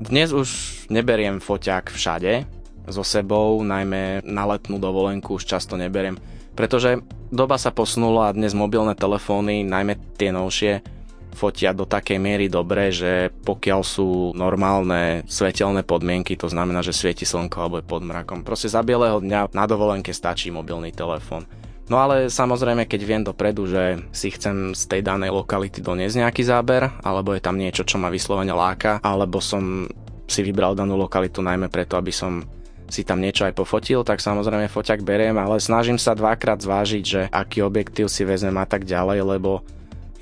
Dnes 0.00 0.32
už 0.32 0.48
neberiem 0.88 1.44
foťák 1.44 1.92
všade 1.92 2.48
so 2.88 3.04
sebou, 3.04 3.60
najmä 3.60 4.24
na 4.24 4.48
letnú 4.48 4.80
dovolenku 4.80 5.36
už 5.36 5.44
často 5.44 5.76
neberiem 5.76 6.16
pretože 6.60 7.00
doba 7.32 7.56
sa 7.56 7.72
posunula 7.72 8.28
a 8.28 8.36
dnes 8.36 8.52
mobilné 8.52 8.92
telefóny, 8.92 9.64
najmä 9.64 9.96
tie 10.20 10.28
novšie, 10.28 10.84
fotia 11.32 11.72
do 11.72 11.88
takej 11.88 12.18
miery 12.20 12.52
dobre, 12.52 12.92
že 12.92 13.32
pokiaľ 13.46 13.80
sú 13.80 14.36
normálne 14.36 15.24
svetelné 15.30 15.86
podmienky, 15.86 16.36
to 16.36 16.50
znamená, 16.52 16.84
že 16.84 16.92
svieti 16.92 17.24
slnko 17.24 17.56
alebo 17.56 17.80
je 17.80 17.88
pod 17.88 18.04
mrakom, 18.04 18.44
proste 18.44 18.68
za 18.68 18.84
bieleho 18.84 19.22
dňa 19.24 19.56
na 19.56 19.64
dovolenke 19.64 20.12
stačí 20.12 20.52
mobilný 20.52 20.92
telefón. 20.92 21.48
No 21.90 21.98
ale 21.98 22.30
samozrejme, 22.30 22.86
keď 22.86 23.00
viem 23.02 23.22
dopredu, 23.26 23.66
že 23.66 23.98
si 24.14 24.30
chcem 24.30 24.78
z 24.78 24.82
tej 24.86 25.02
danej 25.02 25.34
lokality 25.34 25.82
doniesť 25.82 26.22
nejaký 26.22 26.42
záber, 26.46 26.86
alebo 27.02 27.34
je 27.34 27.42
tam 27.42 27.58
niečo, 27.58 27.82
čo 27.82 27.98
ma 27.98 28.06
vyslovene 28.06 28.54
láka, 28.54 29.02
alebo 29.02 29.42
som 29.42 29.90
si 30.30 30.46
vybral 30.46 30.78
danú 30.78 30.94
lokalitu 30.94 31.42
najmä 31.42 31.66
preto, 31.66 31.98
aby 31.98 32.14
som 32.14 32.46
si 32.86 33.02
tam 33.02 33.18
niečo 33.18 33.42
aj 33.42 33.58
pofotil, 33.58 34.06
tak 34.06 34.22
samozrejme 34.22 34.70
foťak 34.70 35.02
beriem, 35.02 35.34
ale 35.34 35.58
snažím 35.58 35.98
sa 35.98 36.14
dvakrát 36.14 36.62
zvážiť, 36.62 37.04
že 37.06 37.20
aký 37.30 37.66
objektív 37.66 38.06
si 38.06 38.22
vezmem 38.22 38.54
a 38.54 38.66
tak 38.66 38.86
ďalej, 38.86 39.26
lebo 39.26 39.66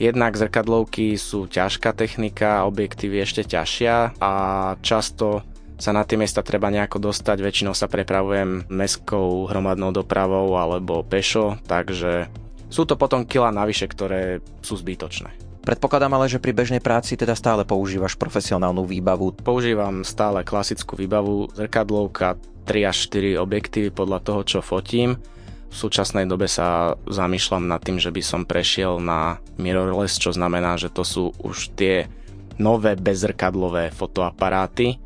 jednak 0.00 0.40
zrkadlovky 0.40 1.20
sú 1.20 1.48
ťažká 1.52 1.92
technika, 1.92 2.64
objektívy 2.64 3.20
ešte 3.20 3.44
ťažšia 3.44 4.16
a 4.16 4.32
často 4.80 5.44
sa 5.78 5.94
na 5.94 6.02
tie 6.02 6.18
miesta 6.18 6.42
treba 6.42 6.68
nejako 6.68 6.98
dostať, 6.98 7.38
väčšinou 7.38 7.72
sa 7.72 7.86
prepravujem 7.86 8.66
mestskou 8.66 9.46
hromadnou 9.46 9.94
dopravou 9.94 10.58
alebo 10.58 11.06
pešo, 11.06 11.56
takže 11.70 12.26
sú 12.68 12.84
to 12.84 12.98
potom 12.98 13.24
kila 13.24 13.54
navyše, 13.54 13.88
ktoré 13.88 14.42
sú 14.60 14.76
zbytočné. 14.76 15.30
Predpokladám 15.64 16.16
ale, 16.16 16.32
že 16.32 16.40
pri 16.40 16.56
bežnej 16.56 16.80
práci 16.80 17.12
teda 17.14 17.36
stále 17.36 17.62
používaš 17.62 18.16
profesionálnu 18.16 18.88
výbavu. 18.88 19.36
Používam 19.36 20.00
stále 20.00 20.40
klasickú 20.40 20.96
výbavu, 20.96 21.52
zrkadlovka, 21.52 22.40
3 22.64 22.88
až 22.88 23.08
4 23.08 23.36
objektívy 23.36 23.88
podľa 23.92 24.20
toho, 24.24 24.40
čo 24.44 24.58
fotím. 24.64 25.20
V 25.68 25.76
súčasnej 25.76 26.24
dobe 26.24 26.48
sa 26.48 26.96
zamýšľam 27.04 27.68
nad 27.68 27.84
tým, 27.84 28.00
že 28.00 28.08
by 28.08 28.22
som 28.24 28.48
prešiel 28.48 28.96
na 28.96 29.40
mirrorless, 29.60 30.16
čo 30.16 30.32
znamená, 30.32 30.80
že 30.80 30.88
to 30.88 31.04
sú 31.04 31.36
už 31.44 31.76
tie 31.76 32.08
nové 32.56 32.96
bezrkadlové 32.96 33.92
fotoaparáty. 33.92 34.96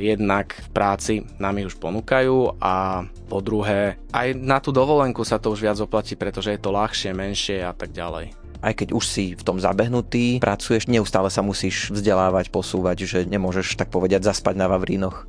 Jednak 0.00 0.56
v 0.56 0.68
práci 0.72 1.14
nám 1.36 1.60
ich 1.60 1.68
už 1.68 1.76
ponúkajú 1.76 2.56
a 2.56 3.04
po 3.28 3.44
druhé 3.44 4.00
aj 4.16 4.32
na 4.32 4.56
tú 4.56 4.72
dovolenku 4.72 5.20
sa 5.28 5.36
to 5.36 5.52
už 5.52 5.60
viac 5.60 5.76
oplatí, 5.76 6.16
pretože 6.16 6.56
je 6.56 6.60
to 6.60 6.72
ľahšie, 6.72 7.12
menšie 7.12 7.60
a 7.60 7.76
tak 7.76 7.92
ďalej. 7.92 8.32
Aj 8.64 8.72
keď 8.72 8.96
už 8.96 9.04
si 9.04 9.24
v 9.36 9.44
tom 9.44 9.60
zabehnutý, 9.60 10.40
pracuješ, 10.40 10.88
neustále 10.88 11.28
sa 11.28 11.44
musíš 11.44 11.92
vzdelávať, 11.92 12.48
posúvať, 12.48 13.04
že 13.04 13.18
nemôžeš 13.28 13.76
tak 13.76 13.92
povedať 13.92 14.24
zaspať 14.24 14.56
na 14.56 14.72
Vavrínoch. 14.72 15.28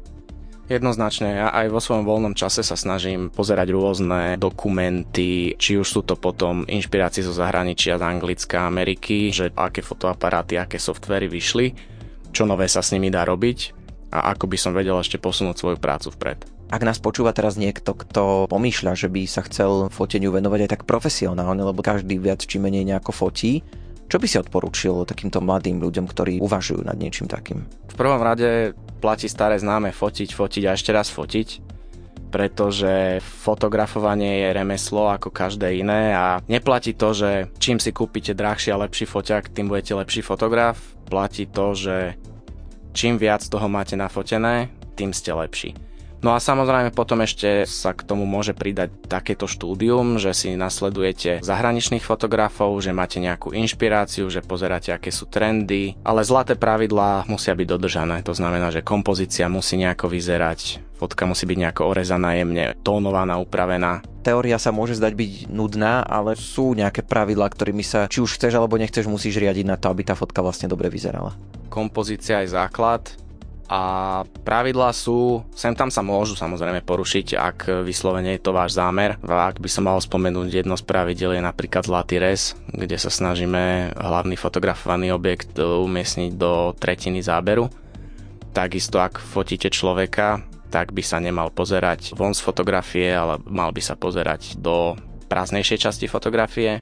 Jednoznačne, 0.71 1.35
ja 1.35 1.47
aj 1.51 1.67
vo 1.67 1.83
svojom 1.83 2.07
voľnom 2.07 2.31
čase 2.31 2.63
sa 2.63 2.79
snažím 2.79 3.27
pozerať 3.27 3.75
rôzne 3.75 4.39
dokumenty, 4.39 5.59
či 5.59 5.75
už 5.75 5.87
sú 5.87 6.01
to 6.07 6.15
potom 6.15 6.63
inšpirácie 6.63 7.27
zo 7.27 7.35
zahraničia, 7.35 7.99
z 7.99 8.07
Anglicka, 8.07 8.71
Ameriky, 8.71 9.35
že 9.35 9.51
aké 9.51 9.83
fotoaparáty, 9.83 10.55
aké 10.55 10.79
softvery 10.79 11.27
vyšli, 11.27 11.75
čo 12.31 12.47
nové 12.47 12.71
sa 12.71 12.79
s 12.79 12.95
nimi 12.95 13.11
dá 13.11 13.27
robiť 13.27 13.80
a 14.11 14.35
ako 14.35 14.45
by 14.51 14.57
som 14.59 14.75
vedel 14.75 14.99
ešte 14.99 15.17
posunúť 15.17 15.55
svoju 15.55 15.77
prácu 15.79 16.11
vpred. 16.11 16.43
Ak 16.71 16.87
nás 16.87 16.99
počúva 17.03 17.35
teraz 17.35 17.59
niekto, 17.59 17.91
kto 17.95 18.47
pomýšľa, 18.47 18.95
že 18.95 19.07
by 19.11 19.27
sa 19.27 19.43
chcel 19.43 19.91
foteniu 19.91 20.31
venovať 20.31 20.59
aj 20.67 20.69
tak 20.71 20.83
profesionálne, 20.87 21.63
lebo 21.63 21.83
každý 21.83 22.15
viac 22.15 22.43
či 22.43 22.59
menej 22.59 22.87
nejako 22.87 23.11
fotí, 23.11 23.59
čo 24.11 24.19
by 24.19 24.27
si 24.27 24.39
odporúčil 24.39 25.07
takýmto 25.07 25.39
mladým 25.39 25.79
ľuďom, 25.79 26.03
ktorí 26.03 26.43
uvažujú 26.43 26.83
nad 26.83 26.99
niečím 26.99 27.31
takým? 27.31 27.63
V 27.91 27.95
prvom 27.95 28.19
rade 28.19 28.75
platí 28.99 29.31
staré 29.31 29.55
známe 29.55 29.95
fotiť, 29.95 30.35
fotiť 30.35 30.63
a 30.67 30.75
ešte 30.75 30.91
raz 30.91 31.07
fotiť, 31.07 31.47
pretože 32.31 33.19
fotografovanie 33.23 34.47
je 34.47 34.49
remeslo 34.55 35.11
ako 35.11 35.31
každé 35.31 35.79
iné 35.79 36.15
a 36.15 36.39
neplatí 36.47 36.95
to, 36.95 37.11
že 37.11 37.51
čím 37.59 37.79
si 37.79 37.91
kúpite 37.91 38.31
drahší 38.31 38.71
a 38.71 38.83
lepší 38.83 39.07
foťák, 39.07 39.51
tým 39.51 39.67
budete 39.67 39.95
lepší 39.95 40.23
fotograf. 40.23 40.79
Platí 41.07 41.47
to, 41.47 41.75
že 41.75 42.15
čím 42.91 43.17
viac 43.17 43.43
toho 43.47 43.67
máte 43.67 43.97
nafotené, 43.97 44.69
tým 44.95 45.11
ste 45.11 45.31
lepší. 45.33 45.73
No 46.21 46.37
a 46.37 46.39
samozrejme 46.39 46.93
potom 46.93 47.25
ešte 47.25 47.65
sa 47.65 47.97
k 47.97 48.05
tomu 48.05 48.29
môže 48.29 48.53
pridať 48.53 48.93
takéto 49.09 49.49
štúdium, 49.49 50.21
že 50.21 50.37
si 50.37 50.53
nasledujete 50.53 51.41
zahraničných 51.41 52.05
fotografov, 52.05 52.77
že 52.77 52.93
máte 52.93 53.17
nejakú 53.17 53.57
inšpiráciu, 53.57 54.29
že 54.29 54.45
pozeráte, 54.45 54.93
aké 54.93 55.09
sú 55.09 55.25
trendy, 55.25 55.97
ale 56.05 56.21
zlaté 56.21 56.53
pravidlá 56.53 57.25
musia 57.25 57.57
byť 57.57 57.65
dodržané. 57.65 58.21
To 58.21 58.37
znamená, 58.37 58.69
že 58.69 58.85
kompozícia 58.85 59.49
musí 59.49 59.81
nejako 59.81 60.13
vyzerať, 60.13 60.90
fotka 61.01 61.25
musí 61.25 61.49
byť 61.49 61.57
nejako 61.57 61.89
orezaná, 61.89 62.37
jemne 62.37 62.77
tónovaná, 62.85 63.41
upravená. 63.41 64.05
Teória 64.21 64.61
sa 64.61 64.69
môže 64.69 65.01
zdať 65.01 65.17
byť 65.17 65.31
nudná, 65.49 66.05
ale 66.05 66.37
sú 66.37 66.77
nejaké 66.77 67.01
pravidlá, 67.01 67.49
ktorými 67.49 67.81
sa 67.81 68.05
či 68.05 68.21
už 68.21 68.37
chceš 68.37 68.53
alebo 68.53 68.77
nechceš 68.77 69.09
musíš 69.09 69.41
riadiť 69.41 69.65
na 69.65 69.81
to, 69.81 69.89
aby 69.89 70.05
tá 70.05 70.13
fotka 70.13 70.45
vlastne 70.45 70.69
dobre 70.69 70.93
vyzerala. 70.93 71.33
Kompozícia 71.73 72.45
je 72.45 72.53
základ, 72.53 73.17
a 73.71 73.81
pravidlá 74.43 74.91
sú, 74.91 75.47
sem 75.55 75.71
tam 75.71 75.87
sa 75.87 76.03
môžu 76.03 76.35
samozrejme 76.35 76.83
porušiť, 76.83 77.27
ak 77.39 77.57
vyslovene 77.87 78.35
je 78.35 78.43
to 78.43 78.51
váš 78.51 78.75
zámer. 78.75 79.15
Ak 79.23 79.63
by 79.63 79.69
som 79.71 79.87
mal 79.87 79.95
spomenúť 79.95 80.51
jedno 80.51 80.75
z 80.75 80.83
pravidel 80.83 81.39
je 81.39 81.39
napríklad 81.39 81.87
zlatý 81.87 82.19
res, 82.19 82.51
kde 82.67 82.99
sa 82.99 83.07
snažíme 83.07 83.95
hlavný 83.95 84.35
fotografovaný 84.35 85.15
objekt 85.15 85.55
umiestniť 85.55 86.35
do 86.35 86.75
tretiny 86.75 87.23
záberu. 87.23 87.71
Takisto 88.51 88.99
ak 88.99 89.23
fotíte 89.23 89.71
človeka, 89.71 90.43
tak 90.71 90.95
by 90.95 91.03
sa 91.03 91.19
nemal 91.19 91.51
pozerať 91.51 92.15
von 92.15 92.31
z 92.31 92.39
fotografie, 92.39 93.11
ale 93.11 93.43
mal 93.43 93.75
by 93.75 93.83
sa 93.83 93.99
pozerať 93.99 94.55
do 94.55 94.95
prázdnejšej 95.27 95.77
časti 95.77 96.05
fotografie. 96.07 96.79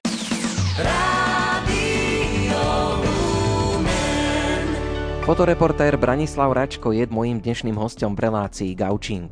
Fotoreportér 5.30 5.94
Branislav 6.02 6.50
Račko 6.58 6.90
je 6.90 7.06
môjim 7.06 7.38
dnešným 7.38 7.78
hostom 7.78 8.18
v 8.18 8.30
relácii 8.30 8.74
Gaučing. 8.74 9.30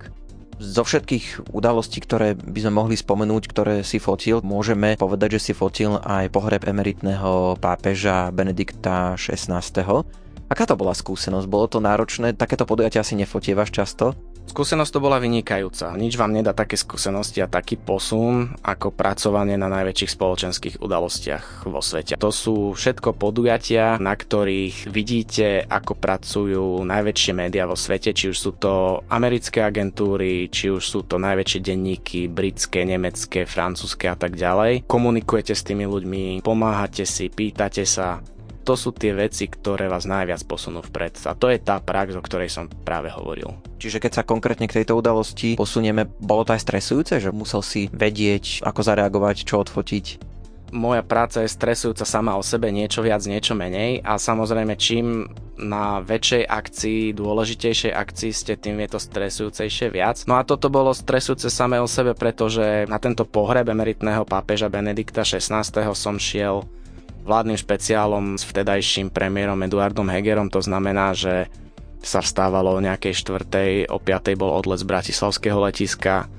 Zo 0.58 0.86
všetkých 0.86 1.54
udalostí, 1.54 2.02
ktoré 2.02 2.34
by 2.34 2.60
sme 2.66 2.74
mohli 2.74 2.94
spomenúť, 2.98 3.44
ktoré 3.50 3.76
si 3.82 3.98
fotil, 3.98 4.42
môžeme 4.42 4.98
povedať, 4.98 5.38
že 5.38 5.50
si 5.50 5.54
fotil 5.54 5.98
aj 6.02 6.34
pohreb 6.34 6.66
emeritného 6.66 7.58
pápeža 7.62 8.30
Benedikta 8.34 9.18
XVI. 9.18 9.58
Aká 10.48 10.64
to 10.64 10.80
bola 10.80 10.96
skúsenosť? 10.96 11.48
Bolo 11.52 11.68
to 11.68 11.84
náročné? 11.84 12.32
Takéto 12.32 12.64
podujatia 12.64 13.04
si 13.04 13.20
nefotievaš 13.20 13.68
často? 13.72 14.16
Skúsenosť 14.48 14.92
to 14.96 15.04
bola 15.04 15.20
vynikajúca. 15.20 15.92
Nič 16.00 16.16
vám 16.16 16.32
nedá 16.32 16.56
také 16.56 16.80
skúsenosti 16.80 17.44
a 17.44 17.52
taký 17.52 17.76
posun 17.76 18.56
ako 18.64 18.96
pracovanie 18.96 19.60
na 19.60 19.68
najväčších 19.68 20.16
spoločenských 20.16 20.76
udalostiach 20.80 21.68
vo 21.68 21.84
svete. 21.84 22.16
To 22.16 22.32
sú 22.32 22.72
všetko 22.72 23.20
podujatia, 23.20 24.00
na 24.00 24.16
ktorých 24.16 24.88
vidíte, 24.88 25.68
ako 25.68 26.00
pracujú 26.00 26.80
najväčšie 26.80 27.32
médiá 27.36 27.68
vo 27.68 27.76
svete, 27.76 28.16
či 28.16 28.32
už 28.32 28.38
sú 28.40 28.52
to 28.56 29.04
americké 29.12 29.68
agentúry, 29.68 30.48
či 30.48 30.72
už 30.72 30.80
sú 30.80 31.04
to 31.04 31.20
najväčšie 31.20 31.60
denníky, 31.60 32.32
britské, 32.32 32.88
nemecké, 32.88 33.44
francúzske 33.44 34.08
a 34.08 34.16
tak 34.16 34.40
ďalej. 34.40 34.88
Komunikujete 34.88 35.52
s 35.52 35.68
tými 35.68 35.84
ľuďmi, 35.84 36.40
pomáhate 36.40 37.04
si, 37.04 37.28
pýtate 37.28 37.84
sa, 37.84 38.24
to 38.68 38.76
sú 38.76 38.92
tie 38.92 39.16
veci, 39.16 39.48
ktoré 39.48 39.88
vás 39.88 40.04
najviac 40.04 40.44
posunú 40.44 40.84
vpred. 40.84 41.24
A 41.24 41.32
to 41.32 41.48
je 41.48 41.56
tá 41.56 41.80
prax, 41.80 42.20
o 42.20 42.22
ktorej 42.22 42.52
som 42.52 42.68
práve 42.68 43.08
hovoril. 43.08 43.56
Čiže 43.80 44.04
keď 44.04 44.12
sa 44.20 44.28
konkrétne 44.28 44.68
k 44.68 44.84
tejto 44.84 45.00
udalosti 45.00 45.56
posunieme, 45.56 46.04
bolo 46.20 46.44
to 46.44 46.52
aj 46.52 46.68
stresujúce, 46.68 47.24
že 47.24 47.32
musel 47.32 47.64
si 47.64 47.88
vedieť, 47.88 48.68
ako 48.68 48.84
zareagovať, 48.84 49.48
čo 49.48 49.64
odfotiť? 49.64 50.36
Moja 50.68 51.00
práca 51.00 51.48
je 51.48 51.48
stresujúca 51.48 52.04
sama 52.04 52.36
o 52.36 52.44
sebe, 52.44 52.68
niečo 52.76 53.00
viac, 53.00 53.24
niečo 53.24 53.56
menej 53.56 54.04
a 54.04 54.20
samozrejme 54.20 54.76
čím 54.76 55.32
na 55.56 56.04
väčšej 56.04 56.44
akcii, 56.44 57.16
dôležitejšej 57.16 57.96
akcii 57.96 58.32
ste, 58.36 58.60
tým 58.60 58.84
je 58.84 58.90
to 58.92 59.00
stresujúcejšie 59.00 59.88
viac. 59.96 60.28
No 60.28 60.36
a 60.36 60.44
toto 60.44 60.68
bolo 60.68 60.92
stresujúce 60.92 61.48
samé 61.48 61.80
o 61.80 61.88
sebe, 61.88 62.12
pretože 62.12 62.84
na 62.92 63.00
tento 63.00 63.24
pohreb 63.24 63.72
emeritného 63.72 64.28
pápeža 64.28 64.68
Benedikta 64.68 65.24
XVI 65.24 65.64
som 65.96 66.20
šiel 66.20 66.68
vládnym 67.28 67.60
špeciálom 67.60 68.40
s 68.40 68.48
vtedajším 68.48 69.12
premiérom 69.12 69.60
Eduardom 69.60 70.08
Hegerom. 70.08 70.48
To 70.56 70.64
znamená, 70.64 71.12
že 71.12 71.52
sa 72.00 72.24
vstávalo 72.24 72.80
o 72.80 72.84
nejakej 72.84 73.14
štvrtej, 73.20 73.92
o 73.92 74.00
piatej 74.00 74.40
bol 74.40 74.56
odlet 74.56 74.80
z 74.80 74.88
Bratislavského 74.88 75.60
letiska, 75.60 76.32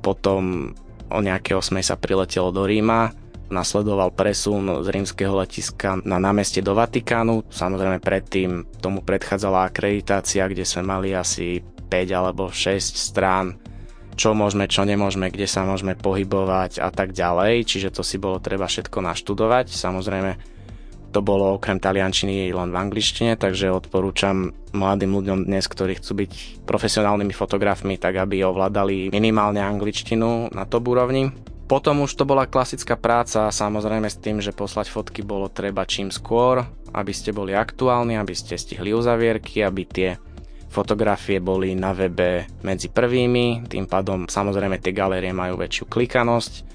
potom 0.00 0.72
o 1.12 1.20
nejaké 1.20 1.52
osmej 1.52 1.84
sa 1.84 2.00
priletelo 2.00 2.48
do 2.48 2.64
Ríma, 2.64 3.12
nasledoval 3.50 4.14
presun 4.14 4.80
z 4.80 4.88
rímskeho 4.88 5.34
letiska 5.36 5.98
na 6.06 6.22
námestie 6.22 6.62
do 6.62 6.72
Vatikánu. 6.72 7.44
Samozrejme 7.50 7.98
predtým 7.98 8.64
tomu 8.78 9.02
predchádzala 9.02 9.68
akreditácia, 9.68 10.46
kde 10.46 10.62
sme 10.62 10.86
mali 10.86 11.12
asi 11.12 11.60
5 11.90 11.90
alebo 12.14 12.48
6 12.48 12.78
strán 12.94 13.58
čo 14.20 14.36
môžeme, 14.36 14.68
čo 14.68 14.84
nemôžeme, 14.84 15.32
kde 15.32 15.48
sa 15.48 15.64
môžeme 15.64 15.96
pohybovať 15.96 16.84
a 16.84 16.92
tak 16.92 17.16
ďalej, 17.16 17.64
čiže 17.64 17.88
to 17.88 18.04
si 18.04 18.20
bolo 18.20 18.36
treba 18.36 18.68
všetko 18.68 19.00
naštudovať. 19.00 19.72
Samozrejme, 19.72 20.36
to 21.08 21.24
bolo 21.24 21.56
okrem 21.56 21.80
taliančiny 21.80 22.52
len 22.52 22.68
v 22.68 22.76
angličtine, 22.76 23.40
takže 23.40 23.72
odporúčam 23.72 24.52
mladým 24.76 25.16
ľuďom 25.16 25.48
dnes, 25.48 25.64
ktorí 25.64 25.96
chcú 25.96 26.20
byť 26.20 26.32
profesionálnymi 26.68 27.32
fotografmi, 27.32 27.96
tak 27.96 28.20
aby 28.20 28.44
ovládali 28.44 29.08
minimálne 29.08 29.64
angličtinu 29.64 30.52
na 30.52 30.68
to 30.68 30.84
úrovni. 30.84 31.32
Potom 31.64 32.02
už 32.04 32.12
to 32.18 32.26
bola 32.26 32.50
klasická 32.50 32.98
práca, 33.00 33.48
samozrejme 33.48 34.10
s 34.10 34.20
tým, 34.20 34.42
že 34.42 34.52
poslať 34.52 34.90
fotky 34.90 35.22
bolo 35.22 35.48
treba 35.48 35.86
čím 35.86 36.10
skôr, 36.12 36.66
aby 36.92 37.12
ste 37.14 37.30
boli 37.30 37.54
aktuálni, 37.54 38.18
aby 38.18 38.34
ste 38.34 38.58
stihli 38.58 38.90
uzavierky, 38.90 39.62
aby 39.62 39.82
tie 39.86 40.10
Fotografie 40.70 41.42
boli 41.42 41.74
na 41.74 41.90
webe 41.90 42.46
medzi 42.62 42.86
prvými, 42.86 43.66
tým 43.66 43.90
pádom 43.90 44.30
samozrejme 44.30 44.78
tie 44.78 44.94
galérie 44.94 45.34
majú 45.34 45.58
väčšiu 45.58 45.90
klikanosť. 45.90 46.70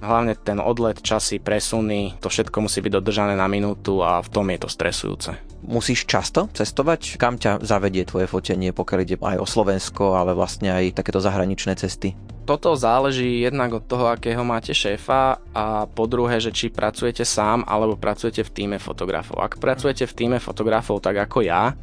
Hlavne 0.00 0.32
ten 0.36 0.60
odlet, 0.60 1.00
časy, 1.00 1.40
presuny, 1.40 2.20
to 2.20 2.28
všetko 2.32 2.56
musí 2.64 2.80
byť 2.80 2.92
dodržané 3.00 3.36
na 3.36 3.48
minútu 3.48 4.00
a 4.00 4.20
v 4.20 4.28
tom 4.32 4.48
je 4.48 4.58
to 4.60 4.68
stresujúce. 4.68 5.30
Musíš 5.60 6.08
často 6.08 6.48
cestovať? 6.52 7.20
Kam 7.20 7.36
ťa 7.36 7.60
zavedie 7.60 8.08
tvoje 8.08 8.24
fotenie, 8.24 8.72
pokiaľ 8.72 8.98
ide 9.04 9.16
aj 9.20 9.40
o 9.40 9.48
Slovensko, 9.48 10.16
ale 10.16 10.32
vlastne 10.32 10.72
aj 10.72 10.96
takéto 10.96 11.20
zahraničné 11.20 11.76
cesty? 11.76 12.16
Toto 12.48 12.72
záleží 12.76 13.44
jednak 13.44 13.76
od 13.76 13.84
toho, 13.84 14.08
akého 14.08 14.40
máte 14.40 14.72
šéfa 14.72 15.36
a 15.52 15.84
po 15.84 16.08
druhé, 16.08 16.40
že 16.40 16.52
či 16.52 16.72
pracujete 16.72 17.24
sám 17.28 17.68
alebo 17.68 18.00
pracujete 18.00 18.40
v 18.40 18.52
týme 18.56 18.76
fotografov. 18.80 19.36
Ak 19.40 19.60
pracujete 19.60 20.08
v 20.08 20.16
týme 20.16 20.38
fotografov 20.40 21.04
tak 21.04 21.28
ako 21.28 21.44
ja, 21.44 21.76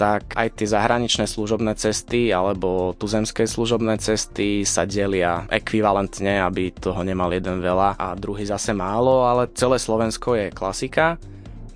tak 0.00 0.32
aj 0.32 0.56
tie 0.56 0.64
zahraničné 0.64 1.28
služobné 1.28 1.76
cesty 1.76 2.32
alebo 2.32 2.96
tuzemské 2.96 3.44
služobné 3.44 4.00
cesty 4.00 4.64
sa 4.64 4.88
delia 4.88 5.44
ekvivalentne, 5.52 6.40
aby 6.40 6.72
toho 6.72 7.04
nemal 7.04 7.28
jeden 7.28 7.60
veľa 7.60 8.00
a 8.00 8.16
druhý 8.16 8.48
zase 8.48 8.72
málo, 8.72 9.28
ale 9.28 9.52
celé 9.52 9.76
Slovensko 9.76 10.40
je 10.40 10.48
klasika. 10.56 11.20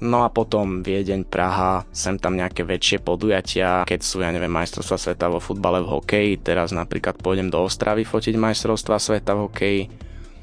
No 0.01 0.25
a 0.25 0.33
potom 0.33 0.81
Viedeň, 0.81 1.29
Praha, 1.29 1.85
sem 1.93 2.17
tam 2.17 2.41
nejaké 2.41 2.65
väčšie 2.65 3.05
podujatia, 3.05 3.85
keď 3.85 4.01
sú, 4.01 4.25
ja 4.25 4.33
neviem, 4.33 4.53
majstrovstva 4.53 4.97
sveta 4.97 5.29
vo 5.29 5.37
futbale, 5.37 5.85
v 5.85 5.93
hokeji, 5.93 6.41
teraz 6.41 6.73
napríklad 6.73 7.21
pôjdem 7.21 7.53
do 7.53 7.61
Ostravy 7.61 8.09
fotiť 8.09 8.41
majstrovstva 8.41 8.97
sveta 8.97 9.37
v 9.37 9.43
hokeji. 9.49 9.83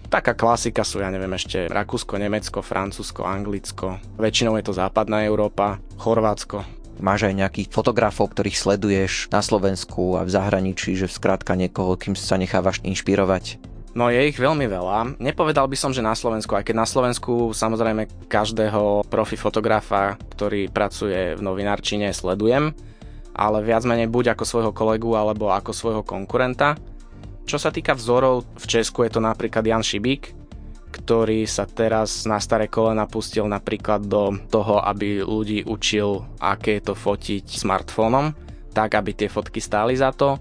Taká 0.05 0.37
klasika 0.37 0.85
sú, 0.85 1.01
ja 1.01 1.09
neviem, 1.09 1.33
ešte 1.33 1.65
Rakúsko, 1.65 2.21
Nemecko, 2.21 2.61
Francúzsko, 2.61 3.25
Anglicko. 3.25 4.01
Väčšinou 4.21 4.57
je 4.61 4.65
to 4.69 4.73
západná 4.73 5.25
Európa, 5.25 5.77
Chorvátsko, 5.97 6.80
Máš 6.99 7.31
aj 7.31 7.39
nejakých 7.39 7.67
fotografov, 7.71 8.35
ktorých 8.35 8.57
sleduješ 8.57 9.31
na 9.31 9.39
Slovensku 9.39 10.19
a 10.19 10.27
v 10.27 10.33
zahraničí, 10.33 10.97
že 10.97 11.07
skrátka 11.07 11.55
niekoho, 11.55 11.95
kým 11.95 12.17
sa 12.17 12.35
nechávaš 12.35 12.83
inšpirovať? 12.83 13.61
No 13.91 14.07
je 14.07 14.23
ich 14.31 14.39
veľmi 14.39 14.71
veľa. 14.71 15.19
Nepovedal 15.19 15.67
by 15.67 15.75
som, 15.75 15.91
že 15.91 15.99
na 15.99 16.15
Slovensku, 16.15 16.55
aj 16.55 16.63
keď 16.63 16.75
na 16.79 16.87
Slovensku 16.87 17.51
samozrejme 17.51 18.31
každého 18.31 19.03
profi 19.11 19.35
fotografa, 19.35 20.15
ktorý 20.31 20.71
pracuje 20.71 21.35
v 21.35 21.41
novinárčine, 21.43 22.07
sledujem, 22.15 22.71
ale 23.35 23.57
viac 23.63 23.83
menej 23.83 24.07
buď 24.07 24.35
ako 24.35 24.43
svojho 24.47 24.71
kolegu 24.71 25.11
alebo 25.19 25.51
ako 25.51 25.75
svojho 25.75 26.03
konkurenta. 26.07 26.79
Čo 27.43 27.59
sa 27.59 27.67
týka 27.67 27.91
vzorov, 27.91 28.47
v 28.55 28.65
Česku 28.67 29.03
je 29.03 29.11
to 29.11 29.19
napríklad 29.19 29.67
Jan 29.67 29.83
Šibík, 29.83 30.31
ktorý 30.91 31.47
sa 31.47 31.63
teraz 31.63 32.27
na 32.27 32.37
staré 32.37 32.67
kolena 32.67 33.07
pustil 33.07 33.47
napríklad 33.47 34.03
do 34.05 34.35
toho, 34.51 34.83
aby 34.83 35.23
ľudí 35.23 35.63
učil, 35.63 36.27
aké 36.43 36.77
je 36.77 36.91
to 36.91 36.95
fotiť 36.99 37.45
smartfónom, 37.47 38.35
tak 38.75 38.99
aby 38.99 39.15
tie 39.15 39.31
fotky 39.31 39.63
stáli 39.63 39.95
za 39.95 40.11
to. 40.11 40.37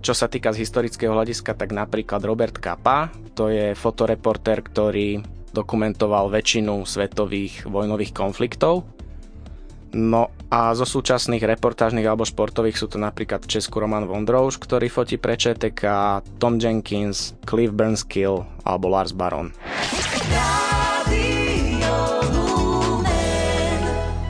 Čo 0.00 0.16
sa 0.16 0.26
týka 0.26 0.50
z 0.50 0.66
historického 0.66 1.14
hľadiska, 1.14 1.54
tak 1.54 1.70
napríklad 1.70 2.24
Robert 2.24 2.56
Kappa, 2.58 3.12
to 3.38 3.52
je 3.52 3.76
fotoreporter, 3.78 4.64
ktorý 4.64 5.22
dokumentoval 5.54 6.30
väčšinu 6.30 6.82
svetových 6.86 7.66
vojnových 7.66 8.14
konfliktov 8.14 8.86
No 9.90 10.30
a 10.50 10.70
zo 10.78 10.86
súčasných 10.86 11.42
reportážnych 11.42 12.06
alebo 12.06 12.22
športových 12.22 12.78
sú 12.78 12.86
to 12.86 12.98
napríklad 12.98 13.42
Česku 13.46 13.82
Roman 13.82 14.06
Vondrouš, 14.06 14.62
ktorý 14.62 14.86
fotí 14.86 15.18
pre 15.18 15.34
ČTK, 15.34 15.82
Tom 16.38 16.62
Jenkins, 16.62 17.34
Cliff 17.42 17.74
Burnskill 17.74 18.46
alebo 18.62 18.86
Lars 18.86 19.10
Baron. 19.10 19.50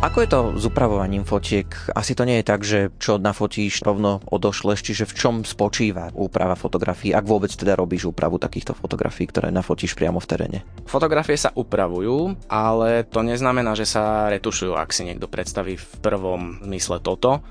Ako 0.01 0.25
je 0.25 0.33
to 0.33 0.41
s 0.57 0.65
upravovaním 0.65 1.29
fotiek? 1.29 1.69
Asi 1.93 2.17
to 2.17 2.25
nie 2.25 2.41
je 2.41 2.49
tak, 2.49 2.65
že 2.65 2.89
čo 2.97 3.21
nafotíš 3.21 3.85
rovno 3.85 4.25
odošleš, 4.33 4.81
čiže 4.81 5.05
v 5.05 5.13
čom 5.13 5.35
spočíva 5.45 6.09
úprava 6.17 6.57
fotografií, 6.57 7.13
ak 7.13 7.29
vôbec 7.29 7.53
teda 7.53 7.77
robíš 7.77 8.09
úpravu 8.09 8.41
takýchto 8.41 8.73
fotografií, 8.73 9.29
ktoré 9.29 9.53
nafotíš 9.53 9.93
priamo 9.93 10.17
v 10.17 10.25
teréne? 10.25 10.59
Fotografie 10.89 11.37
sa 11.37 11.53
upravujú, 11.53 12.33
ale 12.49 13.05
to 13.13 13.21
neznamená, 13.21 13.77
že 13.77 13.85
sa 13.85 14.33
retušujú, 14.33 14.73
ak 14.73 14.89
si 14.89 15.05
niekto 15.05 15.29
predstaví 15.29 15.77
v 15.77 15.93
prvom 16.01 16.65
zmysle 16.65 17.05
toto. 17.05 17.45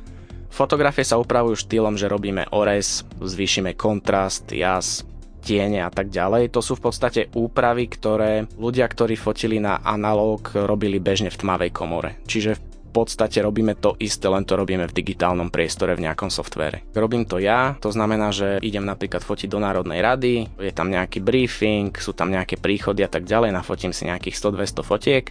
Fotografie 0.49 1.05
sa 1.05 1.21
upravujú 1.21 1.53
štýlom, 1.53 2.01
že 2.01 2.09
robíme 2.09 2.49
orez, 2.49 3.05
zvýšime 3.21 3.77
kontrast, 3.77 4.49
jas, 4.49 5.05
tiene 5.39 5.81
a 5.81 5.89
tak 5.89 6.11
ďalej. 6.11 6.51
To 6.53 6.61
sú 6.61 6.77
v 6.77 6.91
podstate 6.91 7.21
úpravy, 7.33 7.87
ktoré 7.87 8.45
ľudia, 8.59 8.85
ktorí 8.85 9.15
fotili 9.15 9.57
na 9.57 9.79
analóg, 9.81 10.53
robili 10.53 10.99
bežne 10.99 11.31
v 11.31 11.39
tmavej 11.39 11.71
komore. 11.71 12.19
Čiže 12.27 12.51
v 12.89 13.05
podstate 13.05 13.45
robíme 13.45 13.77
to 13.77 13.93
isté, 14.01 14.25
len 14.25 14.41
to 14.43 14.57
robíme 14.57 14.89
v 14.89 14.97
digitálnom 14.97 15.53
priestore 15.53 15.93
v 15.93 16.09
nejakom 16.09 16.33
softvere. 16.33 16.89
Robím 16.97 17.23
to 17.29 17.37
ja, 17.37 17.77
to 17.77 17.93
znamená, 17.93 18.33
že 18.33 18.57
idem 18.65 18.81
napríklad 18.81 19.21
fotiť 19.21 19.45
do 19.45 19.61
Národnej 19.61 20.01
rady, 20.01 20.49
je 20.57 20.73
tam 20.73 20.89
nejaký 20.89 21.21
briefing, 21.21 21.93
sú 21.93 22.17
tam 22.17 22.33
nejaké 22.33 22.57
príchody 22.57 23.05
a 23.05 23.09
tak 23.09 23.29
ďalej, 23.29 23.53
nafotím 23.53 23.93
si 23.93 24.09
nejakých 24.09 24.41
100-200 24.41 24.81
fotiek. 24.81 25.25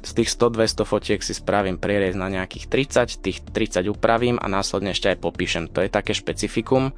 Z 0.00 0.16
tých 0.16 0.28
100-200 0.32 0.84
fotiek 0.88 1.20
si 1.20 1.32
spravím 1.36 1.76
prierez 1.76 2.16
na 2.16 2.28
nejakých 2.28 2.68
30, 2.68 3.20
tých 3.20 3.44
30 3.48 3.88
upravím 3.88 4.36
a 4.36 4.48
následne 4.48 4.92
ešte 4.92 5.12
aj 5.12 5.24
popíšem. 5.24 5.64
To 5.72 5.84
je 5.84 5.92
také 5.92 6.12
špecifikum 6.12 6.92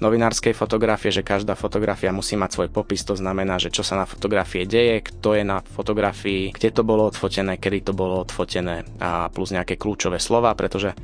novinárskej 0.00 0.56
fotografie, 0.56 1.12
že 1.12 1.20
každá 1.20 1.52
fotografia 1.54 2.10
musí 2.10 2.34
mať 2.34 2.50
svoj 2.56 2.68
popis, 2.72 3.04
to 3.04 3.14
znamená, 3.14 3.60
že 3.60 3.68
čo 3.68 3.84
sa 3.84 4.00
na 4.00 4.08
fotografie 4.08 4.64
deje, 4.64 5.04
kto 5.04 5.36
je 5.36 5.44
na 5.44 5.60
fotografii, 5.60 6.56
kde 6.56 6.70
to 6.72 6.82
bolo 6.82 7.06
odfotené, 7.06 7.60
kedy 7.60 7.86
to 7.86 7.92
bolo 7.92 8.24
odfotené 8.24 8.84
a 8.98 9.28
plus 9.28 9.52
nejaké 9.52 9.76
kľúčové 9.76 10.16
slova, 10.16 10.56
pretože 10.56 10.96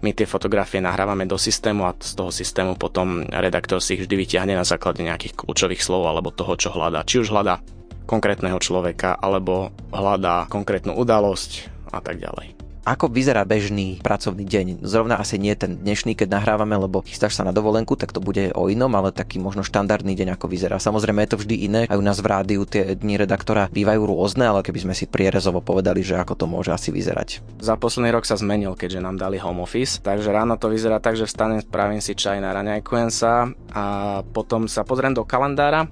my 0.00 0.16
tie 0.16 0.24
fotografie 0.24 0.80
nahrávame 0.80 1.28
do 1.28 1.36
systému 1.36 1.84
a 1.84 1.92
z 1.92 2.16
toho 2.16 2.32
systému 2.32 2.80
potom 2.80 3.22
redaktor 3.28 3.84
si 3.84 4.00
ich 4.00 4.08
vždy 4.08 4.16
vyťahne 4.16 4.56
na 4.56 4.64
základe 4.64 5.04
nejakých 5.04 5.36
kľúčových 5.36 5.84
slov 5.84 6.08
alebo 6.08 6.32
toho, 6.32 6.56
čo 6.56 6.72
hľadá. 6.72 7.04
Či 7.04 7.20
už 7.20 7.28
hľadá 7.28 7.60
konkrétneho 8.08 8.56
človeka 8.58 9.20
alebo 9.20 9.70
hľadá 9.92 10.48
konkrétnu 10.48 10.96
udalosť 10.96 11.68
a 11.92 12.00
tak 12.00 12.16
ďalej. 12.16 12.59
Ako 12.80 13.12
vyzerá 13.12 13.44
bežný 13.44 14.00
pracovný 14.00 14.48
deň? 14.48 14.66
Zrovna 14.80 15.20
asi 15.20 15.36
nie 15.36 15.52
ten 15.52 15.76
dnešný, 15.76 16.16
keď 16.16 16.40
nahrávame, 16.40 16.80
lebo 16.80 17.04
chystáš 17.04 17.36
sa 17.36 17.44
na 17.44 17.52
dovolenku, 17.52 17.92
tak 17.92 18.16
to 18.16 18.24
bude 18.24 18.56
o 18.56 18.72
inom, 18.72 18.88
ale 18.96 19.12
taký 19.12 19.36
možno 19.36 19.60
štandardný 19.60 20.16
deň, 20.16 20.40
ako 20.40 20.48
vyzerá. 20.48 20.80
Samozrejme 20.80 21.20
je 21.28 21.30
to 21.36 21.40
vždy 21.44 21.56
iné. 21.68 21.80
Aj 21.84 22.00
u 22.00 22.04
nás 22.04 22.16
v 22.24 22.32
rádiu 22.32 22.64
tie 22.64 22.96
dni 22.96 23.20
redaktora 23.20 23.68
bývajú 23.68 24.00
rôzne, 24.08 24.48
ale 24.48 24.64
keby 24.64 24.88
sme 24.88 24.94
si 24.96 25.04
prierezovo 25.04 25.60
povedali, 25.60 26.00
že 26.00 26.16
ako 26.16 26.32
to 26.40 26.46
môže 26.48 26.72
asi 26.72 26.88
vyzerať. 26.88 27.60
Za 27.60 27.76
posledný 27.76 28.16
rok 28.16 28.24
sa 28.24 28.40
zmenil, 28.40 28.72
keďže 28.72 29.04
nám 29.04 29.20
dali 29.20 29.36
home 29.36 29.60
office, 29.60 30.00
takže 30.00 30.32
ráno 30.32 30.56
to 30.56 30.72
vyzerá 30.72 31.04
tak, 31.04 31.20
že 31.20 31.28
vstanem, 31.28 31.60
spravím 31.60 32.00
si 32.00 32.16
čaj, 32.16 32.40
naraňajkujem 32.40 33.08
sa 33.12 33.44
a 33.76 33.84
potom 34.24 34.64
sa 34.64 34.88
pozriem 34.88 35.12
do 35.12 35.28
kalendára 35.28 35.84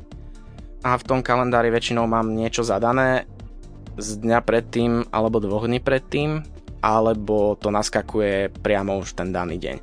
a 0.81 0.91
v 0.97 1.05
tom 1.05 1.21
kalendári 1.21 1.69
väčšinou 1.69 2.09
mám 2.09 2.33
niečo 2.33 2.65
zadané 2.65 3.29
z 3.99 4.25
dňa 4.25 4.39
predtým 4.41 5.11
alebo 5.11 5.43
dvoch 5.43 5.67
dní 5.67 5.83
predtým 5.83 6.58
alebo 6.81 7.59
to 7.59 7.71
naskakuje 7.71 8.53
priamo 8.63 8.99
už 9.01 9.19
ten 9.19 9.31
daný 9.35 9.59
deň. 9.59 9.77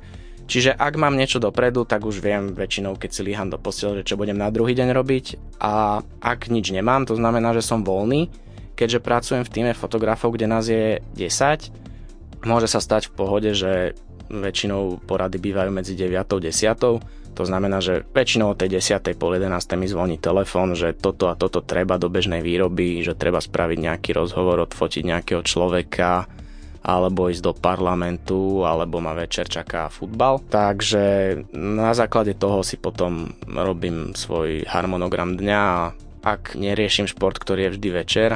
Čiže 0.46 0.78
ak 0.78 0.94
mám 0.94 1.18
niečo 1.18 1.42
dopredu, 1.42 1.82
tak 1.82 2.06
už 2.06 2.22
viem 2.22 2.54
väčšinou, 2.54 2.94
keď 2.94 3.10
si 3.10 3.26
líham 3.26 3.50
do 3.50 3.58
postele, 3.58 4.00
že 4.00 4.14
čo 4.14 4.18
budem 4.18 4.38
na 4.38 4.46
druhý 4.54 4.78
deň 4.78 4.94
robiť 4.94 5.58
a 5.58 6.06
ak 6.22 6.46
nič 6.54 6.70
nemám, 6.70 7.02
to 7.02 7.18
znamená, 7.18 7.50
že 7.50 7.66
som 7.66 7.82
voľný, 7.82 8.30
keďže 8.78 9.02
pracujem 9.02 9.42
v 9.42 9.52
týme 9.52 9.72
fotografov, 9.74 10.38
kde 10.38 10.46
nás 10.46 10.70
je 10.70 11.02
10, 11.18 12.46
môže 12.46 12.70
sa 12.70 12.78
stať 12.78 13.10
v 13.10 13.14
pohode, 13.18 13.50
že 13.58 13.98
väčšinou 14.30 15.02
porady 15.02 15.42
bývajú 15.42 15.70
medzi 15.74 15.98
9 15.98 16.14
a 16.14 16.24
10. 16.24 17.36
To 17.36 17.44
znamená, 17.44 17.84
že 17.84 18.06
väčšinou 18.16 18.56
od 18.56 18.58
tej 18.58 18.80
10. 18.80 19.18
po 19.20 19.28
11. 19.28 19.50
mi 19.76 19.86
zvoní 19.90 20.16
telefón, 20.16 20.72
že 20.72 20.96
toto 20.96 21.28
a 21.28 21.36
toto 21.36 21.60
treba 21.60 22.00
do 22.00 22.08
bežnej 22.08 22.40
výroby, 22.40 23.04
že 23.04 23.12
treba 23.12 23.44
spraviť 23.44 23.78
nejaký 23.82 24.10
rozhovor, 24.16 24.64
odfotiť 24.64 25.02
nejakého 25.04 25.42
človeka, 25.44 26.24
alebo 26.86 27.26
ísť 27.26 27.42
do 27.42 27.52
parlamentu, 27.52 28.62
alebo 28.62 29.02
ma 29.02 29.10
večer 29.10 29.50
čaká 29.50 29.90
futbal. 29.90 30.38
Takže 30.46 31.34
na 31.58 31.90
základe 31.98 32.38
toho 32.38 32.62
si 32.62 32.78
potom 32.78 33.34
robím 33.50 34.14
svoj 34.14 34.62
harmonogram 34.70 35.34
dňa 35.34 35.58
a 35.58 35.90
ak 36.22 36.54
neriešim 36.54 37.10
šport, 37.10 37.42
ktorý 37.42 37.66
je 37.66 37.74
vždy 37.74 37.88
večer, 37.90 38.30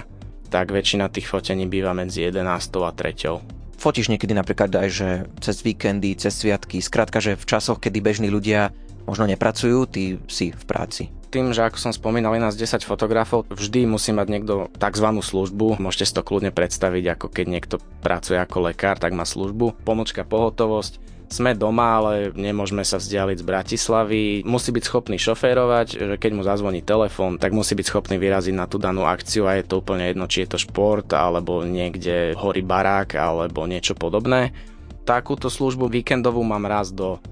tak 0.50 0.74
väčšina 0.74 1.06
tých 1.14 1.30
fotení 1.30 1.70
býva 1.70 1.94
medzi 1.94 2.26
11 2.26 2.42
a 2.82 2.90
3. 2.90 3.78
Fotíš 3.78 4.10
niekedy 4.10 4.34
napríklad 4.34 4.74
aj, 4.74 4.88
že 4.90 5.08
cez 5.38 5.62
víkendy, 5.62 6.18
cez 6.18 6.34
sviatky, 6.34 6.82
skrátka, 6.82 7.22
že 7.22 7.38
v 7.38 7.48
časoch, 7.48 7.78
kedy 7.78 8.02
bežní 8.02 8.28
ľudia 8.28 8.74
možno 9.06 9.30
nepracujú, 9.30 9.86
ty 9.88 10.18
si 10.26 10.50
v 10.50 10.64
práci 10.66 11.19
tým, 11.30 11.54
že 11.54 11.62
ako 11.62 11.78
som 11.78 11.92
spomínal, 11.94 12.34
je 12.34 12.42
nás 12.42 12.58
10 12.58 12.82
fotografov, 12.82 13.46
vždy 13.48 13.86
musí 13.86 14.10
mať 14.10 14.26
niekto 14.26 14.66
tzv. 14.74 15.06
službu. 15.22 15.78
Môžete 15.78 16.10
si 16.10 16.16
to 16.18 16.26
kľudne 16.26 16.50
predstaviť, 16.50 17.04
ako 17.14 17.26
keď 17.30 17.46
niekto 17.46 17.76
pracuje 18.02 18.36
ako 18.36 18.66
lekár, 18.66 18.98
tak 18.98 19.14
má 19.14 19.22
službu. 19.22 19.86
Pomočka 19.86 20.26
pohotovosť, 20.26 21.10
sme 21.30 21.54
doma, 21.54 22.02
ale 22.02 22.34
nemôžeme 22.34 22.82
sa 22.82 22.98
vzdialiť 22.98 23.38
z 23.38 23.46
Bratislavy. 23.46 24.22
Musí 24.42 24.74
byť 24.74 24.82
schopný 24.82 25.14
šoférovať, 25.14 25.86
že 25.94 26.14
keď 26.18 26.30
mu 26.34 26.42
zazvoní 26.42 26.82
telefón, 26.82 27.38
tak 27.38 27.54
musí 27.54 27.78
byť 27.78 27.86
schopný 27.86 28.18
vyraziť 28.18 28.50
na 28.50 28.66
tú 28.66 28.82
danú 28.82 29.06
akciu 29.06 29.46
a 29.46 29.54
je 29.54 29.62
to 29.62 29.78
úplne 29.78 30.10
jedno, 30.10 30.26
či 30.26 30.42
je 30.42 30.50
to 30.50 30.58
šport, 30.58 31.06
alebo 31.14 31.62
niekde 31.62 32.34
horí 32.34 32.66
barák, 32.66 33.14
alebo 33.14 33.62
niečo 33.70 33.94
podobné. 33.94 34.50
Takúto 35.06 35.46
službu 35.46 35.86
víkendovú 35.86 36.42
mám 36.42 36.66
raz 36.66 36.90
do 36.90 37.22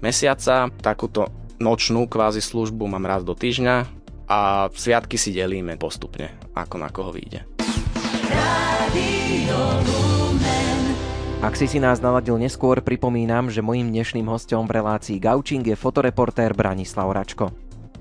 mesiaca, 0.00 0.72
takúto 0.80 1.28
nočnú 1.64 2.04
kvázi 2.04 2.44
službu 2.44 2.84
mám 2.84 3.08
raz 3.08 3.24
do 3.24 3.32
týždňa 3.32 3.88
a 4.28 4.68
sviatky 4.68 5.16
si 5.16 5.32
delíme 5.32 5.80
postupne, 5.80 6.36
ako 6.52 6.76
na 6.76 6.92
koho 6.92 7.08
vyjde. 7.08 7.48
Ak 11.44 11.60
si 11.60 11.68
si 11.68 11.76
nás 11.76 12.00
naladil 12.00 12.40
neskôr, 12.40 12.80
pripomínam, 12.80 13.52
že 13.52 13.64
mojím 13.64 13.92
dnešným 13.92 14.24
hostom 14.28 14.64
v 14.64 14.80
relácii 14.80 15.20
Gaučing 15.20 15.64
je 15.64 15.76
fotoreportér 15.76 16.56
Branislav 16.56 17.12
Račko. 17.12 17.52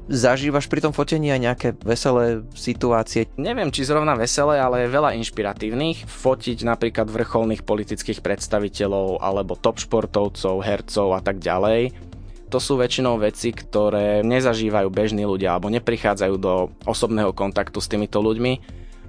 Zažívaš 0.03 0.67
pri 0.67 0.83
tom 0.83 0.91
fotení 0.91 1.31
aj 1.31 1.39
nejaké 1.39 1.69
veselé 1.79 2.43
situácie? 2.55 3.31
Neviem, 3.39 3.71
či 3.71 3.87
zrovna 3.87 4.19
veselé, 4.19 4.59
ale 4.59 4.83
je 4.83 4.95
veľa 4.95 5.15
inšpiratívnych. 5.15 6.07
Fotiť 6.07 6.67
napríklad 6.67 7.07
vrcholných 7.07 7.63
politických 7.63 8.19
predstaviteľov 8.19 9.23
alebo 9.23 9.55
top 9.55 9.79
športovcov, 9.79 10.59
hercov 10.59 11.07
a 11.15 11.23
tak 11.23 11.39
ďalej 11.39 12.12
to 12.53 12.61
sú 12.61 12.77
väčšinou 12.77 13.17
veci, 13.17 13.49
ktoré 13.49 14.21
nezažívajú 14.21 14.93
bežní 14.93 15.25
ľudia 15.25 15.57
alebo 15.57 15.73
neprichádzajú 15.73 16.35
do 16.37 16.69
osobného 16.85 17.33
kontaktu 17.33 17.81
s 17.81 17.89
týmito 17.89 18.21
ľuďmi. 18.21 18.61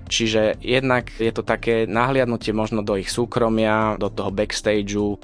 Čiže 0.08 0.64
jednak 0.64 1.12
je 1.20 1.28
to 1.28 1.44
také 1.44 1.84
nahliadnutie 1.84 2.56
možno 2.56 2.80
do 2.80 2.96
ich 2.96 3.12
súkromia, 3.12 4.00
do 4.00 4.08
toho 4.08 4.32
backstageu, 4.32 5.20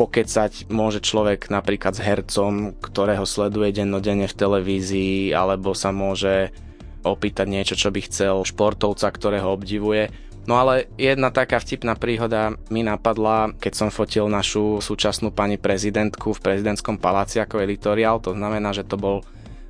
pokecať 0.00 0.72
môže 0.72 1.04
človek 1.04 1.52
napríklad 1.52 1.92
s 1.92 2.00
hercom, 2.00 2.72
ktorého 2.80 3.28
sleduje 3.28 3.76
dennodenne 3.76 4.24
v 4.24 4.38
televízii, 4.38 5.36
alebo 5.36 5.76
sa 5.76 5.92
môže 5.92 6.56
opýtať 7.04 7.46
niečo, 7.52 7.74
čo 7.76 7.92
by 7.92 8.00
chcel 8.08 8.48
športovca, 8.48 9.12
ktorého 9.12 9.52
obdivuje. 9.52 10.08
No 10.42 10.58
ale 10.58 10.90
jedna 10.98 11.30
taká 11.30 11.62
vtipná 11.62 11.94
príhoda 11.94 12.58
mi 12.66 12.82
napadla, 12.82 13.54
keď 13.62 13.72
som 13.78 13.88
fotil 13.94 14.26
našu 14.26 14.82
súčasnú 14.82 15.30
pani 15.30 15.54
prezidentku 15.54 16.34
v 16.34 16.42
prezidentskom 16.42 16.98
paláci 16.98 17.38
ako 17.38 17.62
editoriál, 17.62 18.18
to 18.18 18.34
znamená, 18.34 18.74
že 18.74 18.82
to 18.82 18.98
bol 18.98 19.22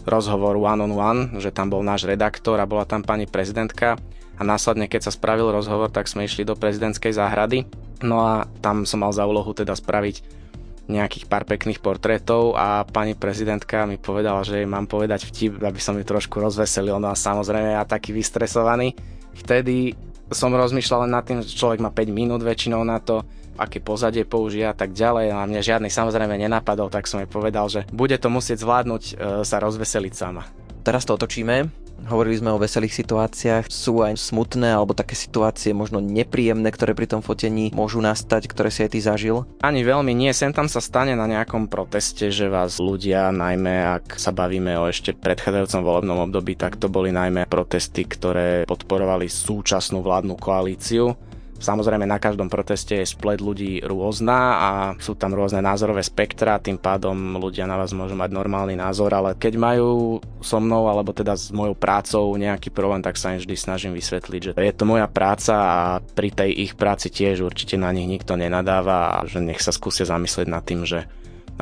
rozhovor 0.08 0.56
one 0.56 0.80
on 0.80 0.92
one, 0.96 1.20
že 1.38 1.52
tam 1.52 1.68
bol 1.68 1.84
náš 1.84 2.08
redaktor 2.08 2.56
a 2.56 2.66
bola 2.66 2.88
tam 2.88 3.04
pani 3.04 3.28
prezidentka 3.28 4.00
a 4.40 4.42
následne 4.42 4.88
keď 4.88 5.06
sa 5.06 5.12
spravil 5.12 5.52
rozhovor, 5.52 5.92
tak 5.92 6.08
sme 6.08 6.24
išli 6.24 6.48
do 6.48 6.56
prezidentskej 6.56 7.14
záhrady. 7.14 7.68
No 8.02 8.24
a 8.24 8.48
tam 8.64 8.88
som 8.88 9.04
mal 9.04 9.12
za 9.12 9.28
úlohu 9.28 9.52
teda 9.52 9.76
spraviť 9.76 10.42
nejakých 10.90 11.30
pár 11.30 11.46
pekných 11.46 11.78
portrétov 11.78 12.58
a 12.58 12.82
pani 12.82 13.14
prezidentka 13.14 13.86
mi 13.86 14.02
povedala, 14.02 14.42
že 14.42 14.58
jej 14.58 14.66
mám 14.66 14.90
povedať 14.90 15.30
vtip, 15.30 15.62
aby 15.62 15.78
som 15.78 15.94
ju 15.94 16.02
trošku 16.02 16.42
rozveselil. 16.42 16.98
No 16.98 17.12
a 17.12 17.16
samozrejme 17.16 17.78
ja 17.78 17.86
taký 17.86 18.10
vystresovaný. 18.10 18.98
Vtedy 19.38 19.94
som 20.32 20.52
rozmýšľal 20.52 21.08
len 21.08 21.12
nad 21.12 21.24
tým, 21.24 21.40
že 21.40 21.56
človek 21.56 21.80
má 21.80 21.88
5 21.92 22.12
minút 22.12 22.40
väčšinou 22.44 22.82
na 22.84 23.00
to, 23.00 23.24
aké 23.56 23.84
pozadie 23.84 24.24
použia 24.24 24.72
a 24.72 24.76
tak 24.76 24.96
ďalej 24.96 25.32
a 25.32 25.44
mne 25.44 25.60
žiadny 25.60 25.92
samozrejme 25.92 26.40
nenapadol, 26.40 26.88
tak 26.88 27.04
som 27.04 27.20
jej 27.20 27.28
povedal, 27.28 27.68
že 27.68 27.84
bude 27.92 28.16
to 28.16 28.32
musieť 28.32 28.64
zvládnuť 28.64 29.02
e, 29.04 29.12
sa 29.44 29.56
rozveseliť 29.60 30.12
sama. 30.16 30.48
Teraz 30.82 31.04
to 31.04 31.14
otočíme 31.14 31.81
Hovorili 32.02 32.38
sme 32.42 32.50
o 32.50 32.58
veselých 32.58 32.98
situáciách, 32.98 33.70
sú 33.70 34.02
aj 34.02 34.18
smutné 34.18 34.74
alebo 34.74 34.90
také 34.90 35.14
situácie 35.14 35.70
možno 35.70 36.02
nepríjemné, 36.02 36.66
ktoré 36.74 36.98
pri 36.98 37.06
tom 37.06 37.22
fotení 37.22 37.70
môžu 37.70 38.02
nastať, 38.02 38.50
ktoré 38.50 38.74
si 38.74 38.82
aj 38.82 38.90
ty 38.90 39.00
zažil? 39.00 39.46
Ani 39.62 39.86
veľmi 39.86 40.10
nie, 40.10 40.34
sem 40.34 40.50
tam 40.50 40.66
sa 40.66 40.82
stane 40.82 41.14
na 41.14 41.30
nejakom 41.30 41.70
proteste, 41.70 42.34
že 42.34 42.50
vás 42.50 42.82
ľudia, 42.82 43.30
najmä 43.30 44.02
ak 44.02 44.18
sa 44.18 44.34
bavíme 44.34 44.74
o 44.82 44.90
ešte 44.90 45.14
predchádzajúcom 45.14 45.82
volebnom 45.86 46.18
období, 46.26 46.58
tak 46.58 46.76
to 46.76 46.90
boli 46.90 47.14
najmä 47.14 47.46
protesty, 47.46 48.02
ktoré 48.02 48.66
podporovali 48.66 49.30
súčasnú 49.30 50.02
vládnu 50.02 50.34
koalíciu 50.36 51.31
Samozrejme 51.62 52.02
na 52.10 52.18
každom 52.18 52.50
proteste 52.50 52.98
je 52.98 53.06
splet 53.06 53.38
ľudí 53.38 53.86
rôzna 53.86 54.38
a 54.58 54.70
sú 54.98 55.14
tam 55.14 55.30
rôzne 55.30 55.62
názorové 55.62 56.02
spektra, 56.02 56.58
tým 56.58 56.74
pádom 56.74 57.38
ľudia 57.38 57.70
na 57.70 57.78
vás 57.78 57.94
môžu 57.94 58.18
mať 58.18 58.34
normálny 58.34 58.74
názor, 58.74 59.14
ale 59.14 59.38
keď 59.38 59.54
majú 59.62 60.18
so 60.42 60.58
mnou 60.58 60.90
alebo 60.90 61.14
teda 61.14 61.38
s 61.38 61.54
mojou 61.54 61.78
prácou 61.78 62.34
nejaký 62.34 62.74
problém, 62.74 62.98
tak 62.98 63.14
sa 63.14 63.30
im 63.30 63.38
vždy 63.38 63.54
snažím 63.54 63.94
vysvetliť, 63.94 64.40
že 64.42 64.52
je 64.58 64.74
to 64.74 64.82
moja 64.82 65.06
práca 65.06 65.54
a 65.54 65.78
pri 66.02 66.34
tej 66.34 66.50
ich 66.66 66.72
práci 66.74 67.14
tiež 67.14 67.46
určite 67.46 67.78
na 67.78 67.94
nich 67.94 68.10
nikto 68.10 68.34
nenadáva 68.34 69.22
a 69.22 69.30
že 69.30 69.38
nech 69.38 69.62
sa 69.62 69.70
skúsia 69.70 70.02
zamyslieť 70.02 70.50
nad 70.50 70.66
tým, 70.66 70.82
že 70.82 71.06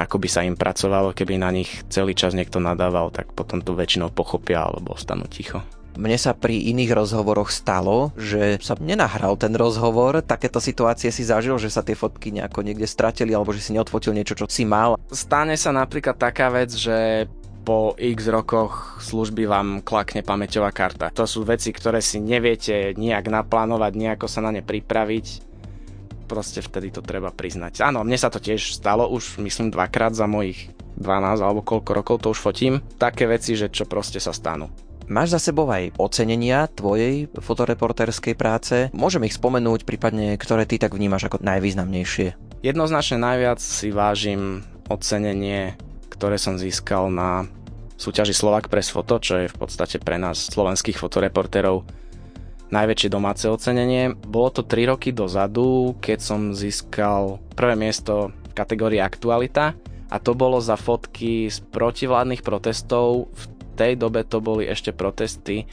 ako 0.01 0.17
by 0.17 0.29
sa 0.33 0.41
im 0.49 0.57
pracovalo, 0.57 1.13
keby 1.13 1.37
na 1.37 1.53
nich 1.53 1.69
celý 1.93 2.17
čas 2.17 2.33
niekto 2.33 2.57
nadával, 2.57 3.13
tak 3.13 3.37
potom 3.37 3.61
to 3.61 3.77
väčšinou 3.77 4.09
pochopia 4.09 4.65
alebo 4.65 4.97
ostanú 4.97 5.29
ticho. 5.29 5.61
Mne 5.99 6.19
sa 6.21 6.37
pri 6.37 6.71
iných 6.71 6.95
rozhovoroch 6.95 7.51
stalo, 7.51 8.15
že 8.15 8.63
sa 8.63 8.79
nenahral 8.79 9.35
ten 9.35 9.51
rozhovor, 9.59 10.23
takéto 10.23 10.63
situácie 10.63 11.11
si 11.11 11.27
zažil, 11.27 11.59
že 11.59 11.73
sa 11.73 11.83
tie 11.83 11.99
fotky 11.99 12.31
nejako 12.31 12.63
niekde 12.63 12.87
stratili 12.87 13.35
alebo 13.35 13.51
že 13.51 13.65
si 13.65 13.75
neodfotil 13.75 14.15
niečo, 14.15 14.39
čo 14.39 14.47
si 14.47 14.63
mal. 14.63 14.95
Stane 15.11 15.59
sa 15.59 15.75
napríklad 15.75 16.15
taká 16.15 16.47
vec, 16.55 16.71
že 16.71 17.27
po 17.61 17.93
x 17.99 18.27
rokoch 18.31 18.99
služby 19.05 19.45
vám 19.45 19.69
klakne 19.85 20.25
pamäťová 20.25 20.73
karta. 20.73 21.13
To 21.13 21.29
sú 21.29 21.45
veci, 21.45 21.75
ktoré 21.75 22.01
si 22.01 22.19
neviete 22.23 22.97
nejak 22.97 23.29
naplánovať, 23.29 23.93
nejako 23.95 24.27
sa 24.27 24.41
na 24.41 24.51
ne 24.55 24.63
pripraviť. 24.65 25.51
Proste 26.25 26.63
vtedy 26.63 26.95
to 26.95 27.03
treba 27.03 27.35
priznať. 27.35 27.83
Áno, 27.83 28.07
mne 28.07 28.17
sa 28.17 28.31
to 28.31 28.39
tiež 28.39 28.79
stalo 28.79 29.11
už, 29.11 29.43
myslím, 29.43 29.75
dvakrát 29.75 30.15
za 30.15 30.31
mojich 30.31 30.71
12 30.97 31.43
alebo 31.43 31.61
koľko 31.65 31.91
rokov 31.91 32.17
to 32.23 32.33
už 32.33 32.41
fotím. 32.41 32.81
Také 32.97 33.27
veci, 33.27 33.57
že 33.59 33.73
čo 33.73 33.85
proste 33.85 34.23
sa 34.23 34.31
stanú. 34.31 34.71
Máš 35.11 35.35
za 35.35 35.51
sebou 35.51 35.67
aj 35.67 35.91
ocenenia 35.99 36.71
tvojej 36.71 37.27
fotoreporterskej 37.35 38.39
práce. 38.39 38.95
Môžem 38.95 39.27
ich 39.27 39.35
spomenúť, 39.35 39.83
prípadne 39.83 40.39
ktoré 40.39 40.71
ty 40.71 40.79
tak 40.79 40.95
vnímaš 40.95 41.27
ako 41.27 41.43
najvýznamnejšie. 41.43 42.39
Jednoznačne 42.63 43.19
najviac 43.19 43.59
si 43.59 43.91
vážim 43.91 44.63
ocenenie, 44.87 45.75
ktoré 46.15 46.39
som 46.39 46.63
získal 46.63 47.11
na 47.11 47.51
súťaži 47.99 48.31
Slovak 48.31 48.71
Press 48.71 48.95
Foto, 48.95 49.19
čo 49.19 49.43
je 49.43 49.51
v 49.51 49.59
podstate 49.59 49.99
pre 49.99 50.15
nás 50.15 50.47
slovenských 50.47 51.03
fotoreporterov 51.03 51.83
najväčšie 52.71 53.11
domáce 53.11 53.51
ocenenie. 53.51 54.15
Bolo 54.15 54.55
to 54.55 54.63
3 54.63 54.95
roky 54.95 55.11
dozadu, 55.11 55.99
keď 55.99 56.23
som 56.23 56.55
získal 56.55 57.43
prvé 57.59 57.75
miesto 57.75 58.31
v 58.47 58.53
kategórii 58.55 59.03
Aktualita 59.03 59.75
a 60.07 60.17
to 60.23 60.39
bolo 60.39 60.63
za 60.63 60.79
fotky 60.79 61.51
z 61.51 61.59
protivládnych 61.75 62.47
protestov 62.47 63.27
v 63.35 63.60
tej 63.81 63.97
dobe 63.97 64.29
to 64.29 64.45
boli 64.45 64.69
ešte 64.69 64.93
protesty 64.93 65.65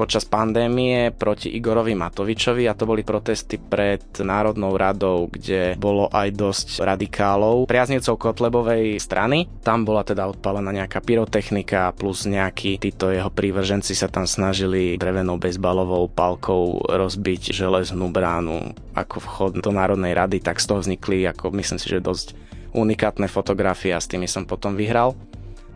počas 0.00 0.24
pandémie 0.24 1.12
proti 1.12 1.52
Igorovi 1.52 1.92
Matovičovi 1.92 2.64
a 2.64 2.72
to 2.72 2.88
boli 2.88 3.04
protesty 3.04 3.60
pred 3.60 4.00
Národnou 4.16 4.72
radou, 4.72 5.28
kde 5.28 5.76
bolo 5.76 6.08
aj 6.08 6.28
dosť 6.32 6.68
radikálov, 6.80 7.68
priaznivcov 7.68 8.16
Kotlebovej 8.16 8.96
strany. 8.96 9.44
Tam 9.60 9.84
bola 9.84 10.00
teda 10.00 10.24
odpalená 10.24 10.72
nejaká 10.72 11.04
pyrotechnika 11.04 11.92
plus 11.92 12.24
nejakí 12.24 12.80
títo 12.80 13.12
jeho 13.12 13.28
prívrženci 13.28 13.92
sa 13.92 14.08
tam 14.08 14.24
snažili 14.24 14.96
drevenou 14.96 15.36
bezbalovou 15.36 16.08
palkou 16.08 16.80
rozbiť 16.80 17.52
železnú 17.52 18.08
bránu 18.08 18.72
ako 18.96 19.16
vchod 19.20 19.52
do 19.60 19.68
Národnej 19.68 20.16
rady, 20.16 20.40
tak 20.40 20.64
z 20.64 20.72
toho 20.72 20.80
vznikli 20.80 21.28
ako 21.28 21.52
myslím 21.60 21.76
si, 21.76 21.92
že 21.92 22.00
dosť 22.00 22.32
unikátne 22.72 23.26
fotografie 23.26 23.92
a 23.92 24.00
s 24.00 24.08
tými 24.08 24.30
som 24.30 24.48
potom 24.48 24.78
vyhral. 24.78 25.12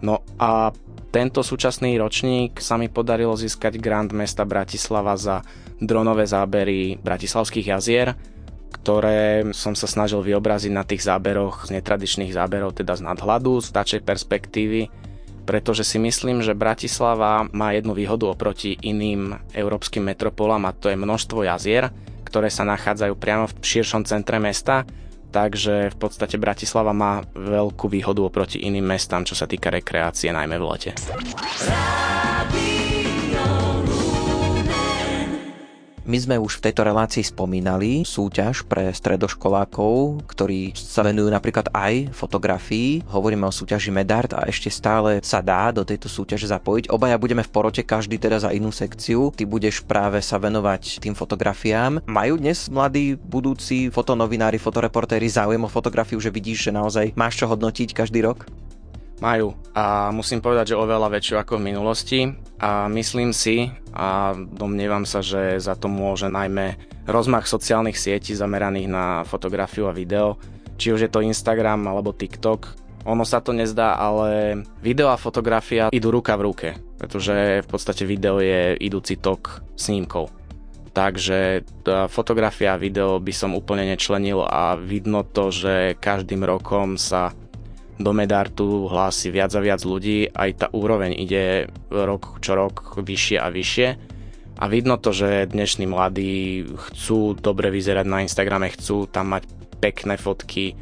No 0.02 0.24
a 0.40 0.74
tento 1.14 1.46
súčasný 1.46 1.94
ročník 1.94 2.58
sa 2.58 2.74
mi 2.74 2.90
podarilo 2.90 3.38
získať 3.38 3.78
grant 3.78 4.10
mesta 4.10 4.42
Bratislava 4.42 5.14
za 5.14 5.46
dronové 5.78 6.26
zábery 6.26 6.98
Bratislavských 6.98 7.70
jazier, 7.70 8.18
ktoré 8.74 9.46
som 9.54 9.78
sa 9.78 9.86
snažil 9.86 10.20
vyobraziť 10.26 10.72
na 10.74 10.82
tých 10.82 11.06
záberoch 11.06 11.70
z 11.70 11.78
netradičných 11.78 12.34
záberov, 12.34 12.74
teda 12.74 12.98
z 12.98 13.06
nadhľadu, 13.06 13.62
z 13.62 13.68
tačej 13.70 14.00
perspektívy, 14.02 14.90
pretože 15.46 15.86
si 15.86 16.02
myslím, 16.02 16.42
že 16.42 16.58
Bratislava 16.58 17.46
má 17.54 17.70
jednu 17.70 17.94
výhodu 17.94 18.34
oproti 18.34 18.74
iným 18.82 19.38
európskym 19.54 20.02
metropolám 20.02 20.66
a 20.66 20.74
to 20.74 20.90
je 20.90 20.98
množstvo 20.98 21.46
jazier, 21.46 21.94
ktoré 22.26 22.50
sa 22.50 22.66
nachádzajú 22.66 23.14
priamo 23.14 23.46
v 23.46 23.54
širšom 23.62 24.02
centre 24.02 24.42
mesta 24.42 24.82
takže 25.34 25.90
v 25.90 25.96
podstate 25.98 26.38
Bratislava 26.38 26.94
má 26.94 27.26
veľkú 27.34 27.90
výhodu 27.90 28.22
oproti 28.22 28.62
iným 28.62 28.86
mestám, 28.86 29.26
čo 29.26 29.34
sa 29.34 29.50
týka 29.50 29.74
rekreácie, 29.74 30.30
najmä 30.30 30.54
v 30.54 30.64
lete. 30.70 30.90
My 36.04 36.20
sme 36.20 36.36
už 36.36 36.60
v 36.60 36.68
tejto 36.68 36.84
relácii 36.84 37.24
spomínali 37.24 38.04
súťaž 38.04 38.68
pre 38.68 38.92
stredoškolákov, 38.92 40.20
ktorí 40.28 40.76
sa 40.76 41.00
venujú 41.00 41.32
napríklad 41.32 41.72
aj 41.72 42.12
fotografii. 42.12 43.00
Hovoríme 43.08 43.48
o 43.48 43.54
súťaži 43.56 43.88
Medart 43.88 44.36
a 44.36 44.44
ešte 44.44 44.68
stále 44.68 45.24
sa 45.24 45.40
dá 45.40 45.72
do 45.72 45.80
tejto 45.80 46.12
súťaže 46.12 46.44
zapojiť. 46.52 46.92
Obaja 46.92 47.16
budeme 47.16 47.40
v 47.40 47.48
porote, 47.48 47.80
každý 47.80 48.20
teda 48.20 48.36
za 48.36 48.52
inú 48.52 48.68
sekciu. 48.68 49.32
Ty 49.32 49.48
budeš 49.48 49.80
práve 49.80 50.20
sa 50.20 50.36
venovať 50.36 51.00
tým 51.00 51.16
fotografiám. 51.16 52.04
Majú 52.04 52.36
dnes 52.36 52.68
mladí 52.68 53.16
budúci 53.16 53.88
fotonovinári, 53.88 54.60
fotoreportéri 54.60 55.32
záujem 55.32 55.64
o 55.64 55.72
fotografiu, 55.72 56.20
že 56.20 56.28
vidíš, 56.28 56.68
že 56.68 56.76
naozaj 56.76 57.16
máš 57.16 57.40
čo 57.40 57.48
hodnotiť 57.48 57.96
každý 57.96 58.20
rok? 58.28 58.44
Majú 59.22 59.54
a 59.78 60.10
musím 60.10 60.42
povedať, 60.42 60.74
že 60.74 60.80
oveľa 60.80 61.06
väčšiu 61.06 61.36
ako 61.38 61.58
v 61.58 61.66
minulosti 61.70 62.20
a 62.58 62.90
myslím 62.90 63.30
si 63.30 63.70
a 63.94 64.34
domnievam 64.34 65.06
sa, 65.06 65.22
že 65.22 65.62
za 65.62 65.78
to 65.78 65.86
môže 65.86 66.26
najmä 66.26 66.74
rozmach 67.06 67.46
sociálnych 67.46 67.94
sietí 67.94 68.34
zameraných 68.34 68.88
na 68.90 69.04
fotografiu 69.22 69.86
a 69.86 69.94
video, 69.94 70.36
či 70.74 70.90
už 70.90 71.06
je 71.06 71.10
to 71.10 71.22
Instagram 71.22 71.86
alebo 71.86 72.10
TikTok. 72.10 72.74
Ono 73.04 73.22
sa 73.22 73.44
to 73.44 73.52
nezdá, 73.52 74.00
ale 74.00 74.64
video 74.80 75.12
a 75.12 75.20
fotografia 75.20 75.92
idú 75.92 76.08
ruka 76.08 76.34
v 76.40 76.44
ruke, 76.50 76.68
pretože 76.96 77.60
v 77.62 77.68
podstate 77.68 78.08
video 78.08 78.40
je 78.40 78.74
idúci 78.80 79.20
tok 79.20 79.60
snímkov. 79.76 80.32
Takže 80.94 81.66
fotografia 82.08 82.74
a 82.74 82.80
video 82.80 83.18
by 83.18 83.34
som 83.34 83.58
úplne 83.58 83.82
nečlenil 83.82 84.46
a 84.46 84.78
vidno 84.78 85.26
to, 85.26 85.50
že 85.50 85.98
každým 85.98 86.46
rokom 86.46 86.96
sa 86.96 87.34
do 87.98 88.10
Medartu 88.10 88.90
hlási 88.90 89.30
viac 89.30 89.54
a 89.54 89.60
viac 89.62 89.86
ľudí, 89.86 90.26
aj 90.30 90.50
tá 90.58 90.66
úroveň 90.74 91.14
ide 91.14 91.70
rok 91.90 92.42
čo 92.42 92.58
rok 92.58 92.98
vyššie 92.98 93.38
a 93.38 93.48
vyššie. 93.50 93.88
A 94.54 94.64
vidno 94.70 94.98
to, 95.02 95.10
že 95.10 95.50
dnešní 95.50 95.90
mladí 95.90 96.62
chcú 96.62 97.34
dobre 97.34 97.74
vyzerať 97.74 98.06
na 98.06 98.22
Instagrame, 98.22 98.70
chcú 98.70 99.10
tam 99.10 99.34
mať 99.34 99.50
pekné 99.82 100.14
fotky, 100.14 100.78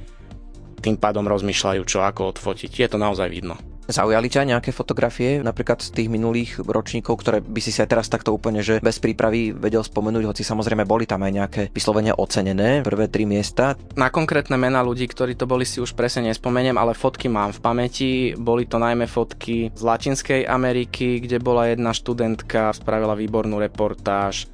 tým 0.82 1.00
pádom 1.00 1.24
rozmýšľajú, 1.24 1.82
čo 1.88 2.04
ako 2.04 2.36
odfotiť. 2.36 2.70
Je 2.84 2.88
to 2.90 2.98
naozaj 3.00 3.32
vidno. 3.32 3.56
Zaujali 3.90 4.30
ťa 4.30 4.46
nejaké 4.46 4.70
fotografie, 4.70 5.42
napríklad 5.42 5.82
z 5.82 5.90
tých 5.90 6.08
minulých 6.08 6.62
ročníkov, 6.62 7.18
ktoré 7.18 7.42
by 7.42 7.60
si 7.60 7.74
sa 7.74 7.84
teraz 7.84 8.06
takto 8.06 8.30
úplne, 8.30 8.62
že 8.62 8.78
bez 8.78 9.02
prípravy 9.02 9.50
vedel 9.50 9.82
spomenúť, 9.82 10.30
hoci 10.30 10.42
samozrejme 10.46 10.86
boli 10.86 11.04
tam 11.04 11.26
aj 11.26 11.32
nejaké 11.32 11.62
vyslovene 11.74 12.14
ocenené, 12.14 12.86
prvé 12.86 13.10
tri 13.10 13.26
miesta. 13.26 13.74
Na 13.98 14.14
konkrétne 14.14 14.54
mená 14.54 14.86
ľudí, 14.86 15.10
ktorí 15.10 15.34
to 15.34 15.50
boli, 15.50 15.66
si 15.66 15.82
už 15.82 15.98
presne 15.98 16.30
nespomeniem, 16.30 16.78
ale 16.78 16.94
fotky 16.94 17.26
mám 17.26 17.50
v 17.50 17.62
pamäti. 17.62 18.10
Boli 18.38 18.70
to 18.70 18.78
najmä 18.78 19.10
fotky 19.10 19.74
z 19.74 19.82
Latinskej 19.82 20.46
Ameriky, 20.46 21.18
kde 21.18 21.42
bola 21.42 21.74
jedna 21.74 21.90
študentka, 21.90 22.70
spravila 22.70 23.18
výbornú 23.18 23.58
reportáž 23.58 24.46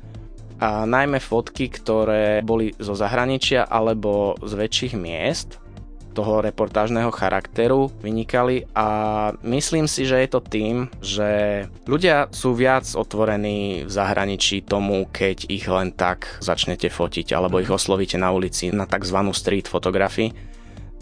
a 0.59 0.83
najmä 0.83 1.23
fotky, 1.23 1.71
ktoré 1.71 2.43
boli 2.43 2.75
zo 2.83 2.99
zahraničia 2.99 3.71
alebo 3.71 4.35
z 4.43 4.53
väčších 4.59 4.95
miest 4.99 5.58
toho 6.19 6.43
reportážneho 6.43 7.15
charakteru 7.15 7.95
vynikali 8.03 8.67
a 8.75 9.31
myslím 9.47 9.87
si, 9.87 10.03
že 10.03 10.19
je 10.19 10.29
to 10.35 10.43
tým, 10.43 10.91
že 10.99 11.63
ľudia 11.87 12.27
sú 12.35 12.59
viac 12.59 12.91
otvorení 12.99 13.87
v 13.87 13.91
zahraničí 13.91 14.67
tomu, 14.67 15.07
keď 15.07 15.47
ich 15.47 15.71
len 15.71 15.95
tak 15.95 16.27
začnete 16.43 16.91
fotiť 16.91 17.31
alebo 17.31 17.63
ich 17.63 17.71
oslovíte 17.71 18.19
na 18.19 18.35
ulici 18.35 18.75
na 18.75 18.91
tzv. 18.91 19.19
street 19.31 19.71
fotografii. 19.71 20.35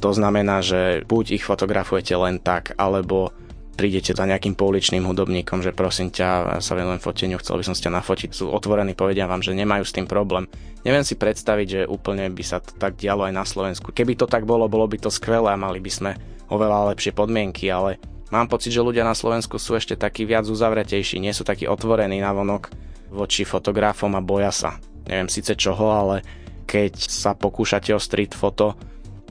To 0.05 0.13
znamená, 0.13 0.61
že 0.61 1.01
buď 1.09 1.41
ich 1.41 1.45
fotografujete 1.49 2.13
len 2.21 2.37
tak, 2.37 2.77
alebo 2.77 3.33
prídete 3.77 4.17
za 4.17 4.25
nejakým 4.25 4.57
pouličným 4.57 5.05
hudobníkom, 5.05 5.61
že 5.61 5.77
prosím 5.77 6.09
ťa, 6.09 6.59
sa 6.65 6.73
venujem 6.73 6.99
foteniu, 6.99 7.37
chcel 7.39 7.61
by 7.61 7.65
som 7.69 7.77
ťa 7.77 7.93
nafotiť. 7.93 8.31
Sú 8.33 8.49
otvorení, 8.49 8.97
povedia 8.97 9.29
vám, 9.29 9.45
že 9.45 9.53
nemajú 9.53 9.85
s 9.85 9.93
tým 9.93 10.09
problém. 10.09 10.49
Neviem 10.83 11.05
si 11.05 11.15
predstaviť, 11.15 11.67
že 11.69 11.81
úplne 11.85 12.33
by 12.33 12.43
sa 12.43 12.65
to 12.65 12.73
tak 12.75 12.97
dialo 12.97 13.29
aj 13.29 13.35
na 13.37 13.45
Slovensku. 13.45 13.93
Keby 13.93 14.17
to 14.17 14.27
tak 14.27 14.49
bolo, 14.49 14.65
bolo 14.67 14.89
by 14.89 14.97
to 14.97 15.13
skvelé 15.13 15.53
a 15.53 15.61
mali 15.61 15.79
by 15.79 15.91
sme 15.93 16.11
oveľa 16.49 16.97
lepšie 16.97 17.13
podmienky, 17.13 17.69
ale 17.69 18.01
mám 18.33 18.49
pocit, 18.49 18.73
že 18.73 18.81
ľudia 18.81 19.05
na 19.05 19.13
Slovensku 19.13 19.61
sú 19.61 19.77
ešte 19.77 19.95
takí 19.95 20.25
viac 20.25 20.49
uzavretejší, 20.49 21.21
nie 21.21 21.37
sú 21.37 21.45
takí 21.45 21.69
otvorení 21.69 22.19
na 22.19 22.33
vonok 22.33 22.73
voči 23.13 23.45
fotografom 23.45 24.17
a 24.17 24.25
boja 24.25 24.51
sa. 24.51 24.81
Neviem 25.07 25.31
síce 25.31 25.55
čoho, 25.55 25.93
ale 25.93 26.25
keď 26.67 26.99
sa 26.99 27.39
pokúšate 27.39 27.95
o 27.95 28.01
street 28.03 28.35
foto, 28.35 28.75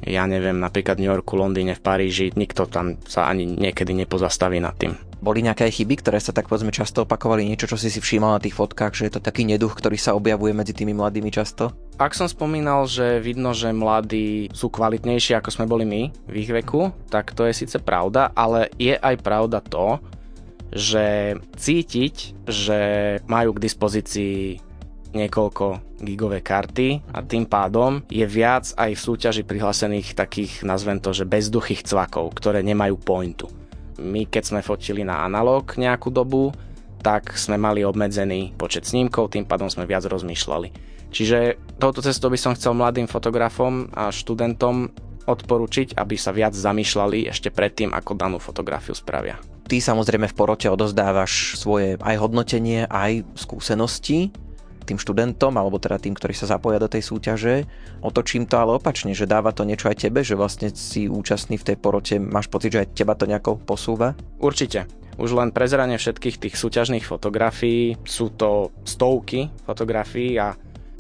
ja 0.06 0.30
neviem, 0.30 0.62
napríklad 0.62 1.02
v 1.02 1.02
New 1.02 1.12
Yorku, 1.12 1.34
Londýne, 1.34 1.74
v 1.74 1.82
Paríži, 1.82 2.30
nikto 2.38 2.70
tam 2.70 3.02
sa 3.10 3.26
ani 3.26 3.50
niekedy 3.50 3.98
nepozastaví 3.98 4.62
nad 4.62 4.78
tým. 4.78 4.94
Boli 5.18 5.42
nejaké 5.42 5.66
chyby, 5.74 6.06
ktoré 6.06 6.22
sa 6.22 6.30
tak 6.30 6.46
povedzme 6.46 6.70
často 6.70 7.02
opakovali, 7.02 7.42
niečo, 7.42 7.66
čo 7.66 7.82
si 7.82 7.90
si 7.90 7.98
všímal 7.98 8.38
na 8.38 8.44
tých 8.44 8.54
fotkách, 8.54 8.94
že 8.94 9.10
je 9.10 9.14
to 9.18 9.26
taký 9.26 9.42
neduch, 9.42 9.74
ktorý 9.74 9.98
sa 9.98 10.14
objavuje 10.14 10.54
medzi 10.54 10.78
tými 10.78 10.94
mladými 10.94 11.34
často? 11.34 11.74
Ak 11.98 12.14
som 12.14 12.30
spomínal, 12.30 12.86
že 12.86 13.18
vidno, 13.18 13.58
že 13.58 13.74
mladí 13.74 14.54
sú 14.54 14.70
kvalitnejší 14.70 15.34
ako 15.42 15.50
sme 15.50 15.66
boli 15.66 15.90
my 15.90 16.14
v 16.30 16.36
ich 16.38 16.52
veku, 16.54 16.94
tak 17.10 17.34
to 17.34 17.50
je 17.50 17.58
síce 17.58 17.82
pravda, 17.82 18.30
ale 18.38 18.70
je 18.78 18.94
aj 18.94 19.16
pravda 19.26 19.66
to, 19.66 19.98
že 20.76 21.40
cítiť, 21.58 22.46
že 22.46 22.80
majú 23.26 23.56
k 23.56 23.64
dispozícii 23.64 24.60
niekoľko 25.16 25.98
gigové 26.04 26.44
karty 26.44 27.16
a 27.16 27.24
tým 27.24 27.48
pádom 27.48 28.04
je 28.12 28.28
viac 28.28 28.70
aj 28.76 28.92
v 28.94 29.04
súťaži 29.08 29.44
prihlásených 29.48 30.14
takých, 30.14 30.68
nazvem 30.68 31.00
to, 31.00 31.16
že 31.16 31.24
bezduchých 31.24 31.88
cvakov, 31.88 32.36
ktoré 32.36 32.60
nemajú 32.62 33.00
pointu. 33.00 33.48
My 33.96 34.28
keď 34.28 34.44
sme 34.52 34.62
fotili 34.62 35.08
na 35.08 35.24
analóg 35.24 35.80
nejakú 35.80 36.12
dobu, 36.12 36.52
tak 37.00 37.38
sme 37.40 37.56
mali 37.56 37.86
obmedzený 37.86 38.58
počet 38.60 38.84
snímkov, 38.84 39.32
tým 39.32 39.48
pádom 39.48 39.72
sme 39.72 39.88
viac 39.88 40.04
rozmýšľali. 40.10 40.70
Čiže 41.16 41.56
touto 41.80 42.04
cestou 42.04 42.28
by 42.28 42.36
som 42.36 42.58
chcel 42.58 42.76
mladým 42.76 43.08
fotografom 43.08 43.88
a 43.96 44.12
študentom 44.12 44.92
odporučiť, 45.26 45.98
aby 45.98 46.16
sa 46.20 46.36
viac 46.36 46.54
zamýšľali 46.54 47.30
ešte 47.32 47.50
predtým, 47.50 47.96
ako 47.96 48.14
danú 48.14 48.38
fotografiu 48.38 48.94
spravia. 48.94 49.40
Ty 49.66 49.82
samozrejme 49.82 50.30
v 50.30 50.38
porote 50.38 50.70
odozdávaš 50.70 51.58
svoje 51.58 51.98
aj 51.98 52.16
hodnotenie, 52.22 52.86
aj 52.86 53.26
skúsenosti 53.34 54.30
tým 54.86 55.02
študentom, 55.02 55.58
alebo 55.58 55.82
teda 55.82 55.98
tým, 55.98 56.14
ktorí 56.14 56.38
sa 56.38 56.46
zapoja 56.46 56.78
do 56.78 56.86
tej 56.86 57.02
súťaže. 57.02 57.66
Otočím 58.06 58.46
to 58.46 58.62
ale 58.62 58.78
opačne, 58.78 59.18
že 59.18 59.26
dáva 59.26 59.50
to 59.50 59.66
niečo 59.66 59.90
aj 59.90 60.06
tebe, 60.06 60.22
že 60.22 60.38
vlastne 60.38 60.70
si 60.72 61.10
účastný 61.10 61.58
v 61.58 61.74
tej 61.74 61.78
porote, 61.82 62.16
máš 62.22 62.48
pocit, 62.48 62.72
že 62.72 62.86
aj 62.86 62.94
teba 62.94 63.18
to 63.18 63.26
nejako 63.26 63.58
posúva? 63.58 64.14
Určite. 64.38 64.86
Už 65.16 65.32
len 65.32 65.56
prezranie 65.56 65.96
všetkých 65.96 66.38
tých 66.38 66.56
súťažných 66.60 67.08
fotografií, 67.08 67.96
sú 68.04 68.36
to 68.36 68.76
stovky 68.84 69.48
fotografií 69.64 70.36
a 70.36 70.54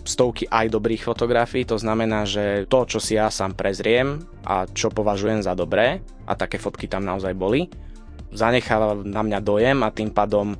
stovky 0.05 0.47
aj 0.47 0.71
dobrých 0.71 1.03
fotografií, 1.03 1.65
to 1.67 1.75
znamená, 1.75 2.23
že 2.23 2.69
to, 2.69 2.85
čo 2.85 2.99
si 3.01 3.17
ja 3.17 3.27
sám 3.27 3.57
prezriem 3.57 4.21
a 4.45 4.69
čo 4.69 4.93
považujem 4.93 5.41
za 5.43 5.57
dobré, 5.57 5.99
a 6.29 6.33
také 6.37 6.61
fotky 6.61 6.85
tam 6.87 7.03
naozaj 7.03 7.33
boli, 7.35 7.67
zanecháva 8.31 9.01
na 9.01 9.21
mňa 9.25 9.39
dojem 9.41 9.77
a 9.81 9.89
tým 9.91 10.13
pádom 10.13 10.55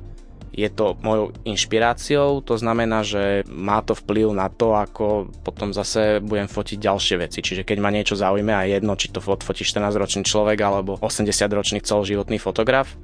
je 0.56 0.68
to 0.72 0.96
mojou 1.04 1.36
inšpiráciou, 1.44 2.40
to 2.40 2.56
znamená, 2.56 3.04
že 3.04 3.44
má 3.44 3.84
to 3.84 3.92
vplyv 3.92 4.32
na 4.32 4.48
to, 4.48 4.72
ako 4.72 5.28
potom 5.44 5.76
zase 5.76 6.24
budem 6.24 6.48
fotiť 6.48 6.80
ďalšie 6.80 7.16
veci. 7.20 7.44
Čiže 7.44 7.62
keď 7.62 7.78
ma 7.78 7.92
niečo 7.92 8.16
zaujíme 8.16 8.56
a 8.56 8.64
jedno, 8.64 8.96
či 8.96 9.12
to 9.12 9.20
fotí 9.20 9.62
14-ročný 9.62 10.24
človek 10.24 10.58
alebo 10.64 10.96
80-ročný 11.04 11.84
celoživotný 11.84 12.40
fotograf, 12.40 12.96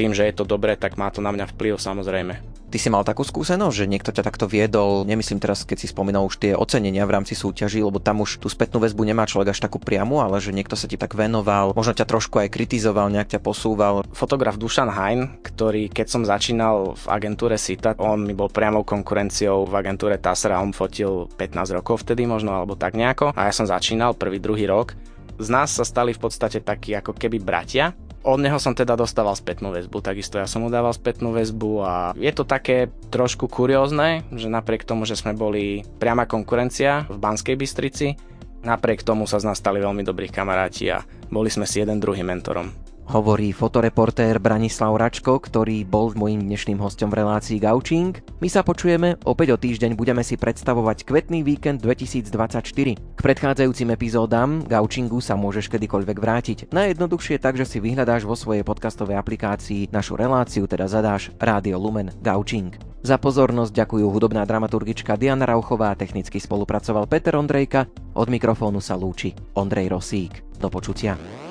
tým, 0.00 0.16
že 0.16 0.24
je 0.24 0.32
to 0.32 0.48
dobré, 0.48 0.80
tak 0.80 0.96
má 0.96 1.12
to 1.12 1.20
na 1.20 1.28
mňa 1.28 1.52
vplyv 1.52 1.76
samozrejme. 1.76 2.40
Ty 2.70 2.78
si 2.78 2.88
mal 2.88 3.02
takú 3.02 3.26
skúsenosť, 3.26 3.74
že 3.74 3.90
niekto 3.90 4.14
ťa 4.14 4.22
takto 4.24 4.46
viedol, 4.46 5.02
nemyslím 5.02 5.42
teraz, 5.42 5.66
keď 5.66 5.84
si 5.84 5.90
spomínal 5.90 6.24
už 6.24 6.38
tie 6.38 6.52
ocenenia 6.54 7.02
v 7.02 7.18
rámci 7.18 7.34
súťaží, 7.34 7.82
lebo 7.82 7.98
tam 7.98 8.22
už 8.22 8.38
tú 8.38 8.46
spätnú 8.46 8.78
väzbu 8.78 9.02
nemá 9.02 9.26
človek 9.26 9.52
až 9.52 9.60
takú 9.60 9.82
priamu, 9.82 10.22
ale 10.22 10.38
že 10.38 10.54
niekto 10.54 10.78
sa 10.78 10.86
ti 10.86 10.94
tak 10.94 11.18
venoval, 11.18 11.74
možno 11.74 11.98
ťa 11.98 12.06
trošku 12.06 12.38
aj 12.40 12.48
kritizoval, 12.54 13.10
nejak 13.10 13.36
ťa 13.36 13.40
posúval. 13.42 14.06
Fotograf 14.14 14.54
Dušan 14.54 14.86
Hein, 14.86 15.42
ktorý 15.42 15.90
keď 15.90 16.06
som 16.06 16.22
začínal 16.22 16.94
v 16.94 17.04
agentúre 17.10 17.58
Sita, 17.58 17.98
on 17.98 18.22
mi 18.22 18.38
bol 18.38 18.48
priamou 18.48 18.86
konkurenciou 18.86 19.66
v 19.66 19.74
agentúre 19.74 20.22
Tasra, 20.22 20.62
on 20.62 20.70
fotil 20.70 21.26
15 21.34 21.74
rokov 21.74 22.06
vtedy 22.06 22.24
možno, 22.24 22.54
alebo 22.54 22.78
tak 22.78 22.94
nejako. 22.94 23.34
A 23.34 23.50
ja 23.50 23.52
som 23.52 23.66
začínal 23.66 24.14
prvý, 24.14 24.38
druhý 24.38 24.70
rok. 24.70 24.94
Z 25.42 25.50
nás 25.50 25.74
sa 25.74 25.82
stali 25.82 26.14
v 26.14 26.22
podstate 26.22 26.62
takí 26.62 26.94
ako 26.94 27.18
keby 27.18 27.42
bratia, 27.42 27.98
od 28.20 28.38
neho 28.40 28.60
som 28.60 28.76
teda 28.76 28.96
dostával 29.00 29.32
spätnú 29.32 29.72
väzbu, 29.72 30.04
takisto 30.04 30.36
ja 30.36 30.44
som 30.44 30.60
mu 30.60 30.68
dával 30.68 30.92
spätnú 30.92 31.32
väzbu 31.32 31.70
a 31.80 31.94
je 32.16 32.32
to 32.36 32.44
také 32.44 32.92
trošku 33.08 33.48
kuriózne, 33.48 34.28
že 34.36 34.52
napriek 34.52 34.84
tomu, 34.84 35.08
že 35.08 35.16
sme 35.16 35.32
boli 35.32 35.86
priama 35.96 36.28
konkurencia 36.28 37.08
v 37.08 37.16
Banskej 37.16 37.56
Bystrici, 37.56 38.20
napriek 38.60 39.00
tomu 39.00 39.24
sa 39.24 39.40
z 39.40 39.48
nás 39.48 39.56
stali 39.56 39.80
veľmi 39.80 40.04
dobrí 40.04 40.28
kamaráti 40.28 40.92
a 40.92 41.00
boli 41.32 41.48
sme 41.48 41.64
si 41.64 41.80
jeden 41.80 41.96
druhým 41.96 42.28
mentorom 42.28 42.89
hovorí 43.10 43.50
fotoreportér 43.50 44.38
Branislav 44.38 44.94
Račko, 44.94 45.42
ktorý 45.42 45.82
bol 45.82 46.14
môjim 46.14 46.46
dnešným 46.46 46.78
hostom 46.78 47.10
v 47.10 47.26
relácii 47.26 47.58
Gaučing. 47.58 48.14
My 48.38 48.46
sa 48.46 48.62
počujeme, 48.62 49.18
opäť 49.26 49.52
o 49.52 49.58
týždeň 49.58 49.98
budeme 49.98 50.22
si 50.22 50.38
predstavovať 50.38 51.02
kvetný 51.02 51.42
víkend 51.42 51.82
2024. 51.82 52.70
K 52.94 53.20
predchádzajúcim 53.20 53.90
epizódam 53.90 54.62
Gaučingu 54.62 55.18
sa 55.18 55.34
môžeš 55.34 55.66
kedykoľvek 55.66 56.16
vrátiť. 56.22 56.58
Najjednoduchšie 56.70 57.42
tak, 57.42 57.58
že 57.58 57.66
si 57.66 57.82
vyhľadáš 57.82 58.22
vo 58.22 58.38
svojej 58.38 58.62
podcastovej 58.62 59.18
aplikácii 59.18 59.90
našu 59.90 60.14
reláciu, 60.14 60.70
teda 60.70 60.86
zadáš 60.86 61.34
Rádio 61.42 61.82
Lumen 61.82 62.14
Gaučing. 62.22 62.78
Za 63.02 63.18
pozornosť 63.18 63.74
ďakujú 63.74 64.06
hudobná 64.06 64.46
dramaturgička 64.46 65.18
Diana 65.18 65.48
Rauchová, 65.50 65.96
technicky 65.98 66.38
spolupracoval 66.38 67.10
Peter 67.10 67.34
Ondrejka, 67.34 67.90
od 68.14 68.28
mikrofónu 68.30 68.78
sa 68.78 68.94
lúči 68.94 69.34
Ondrej 69.58 69.90
Rosík. 69.90 70.46
Do 70.60 70.68
počutia. 70.68 71.49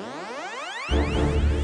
Thank 0.90 1.52
you. 1.52 1.59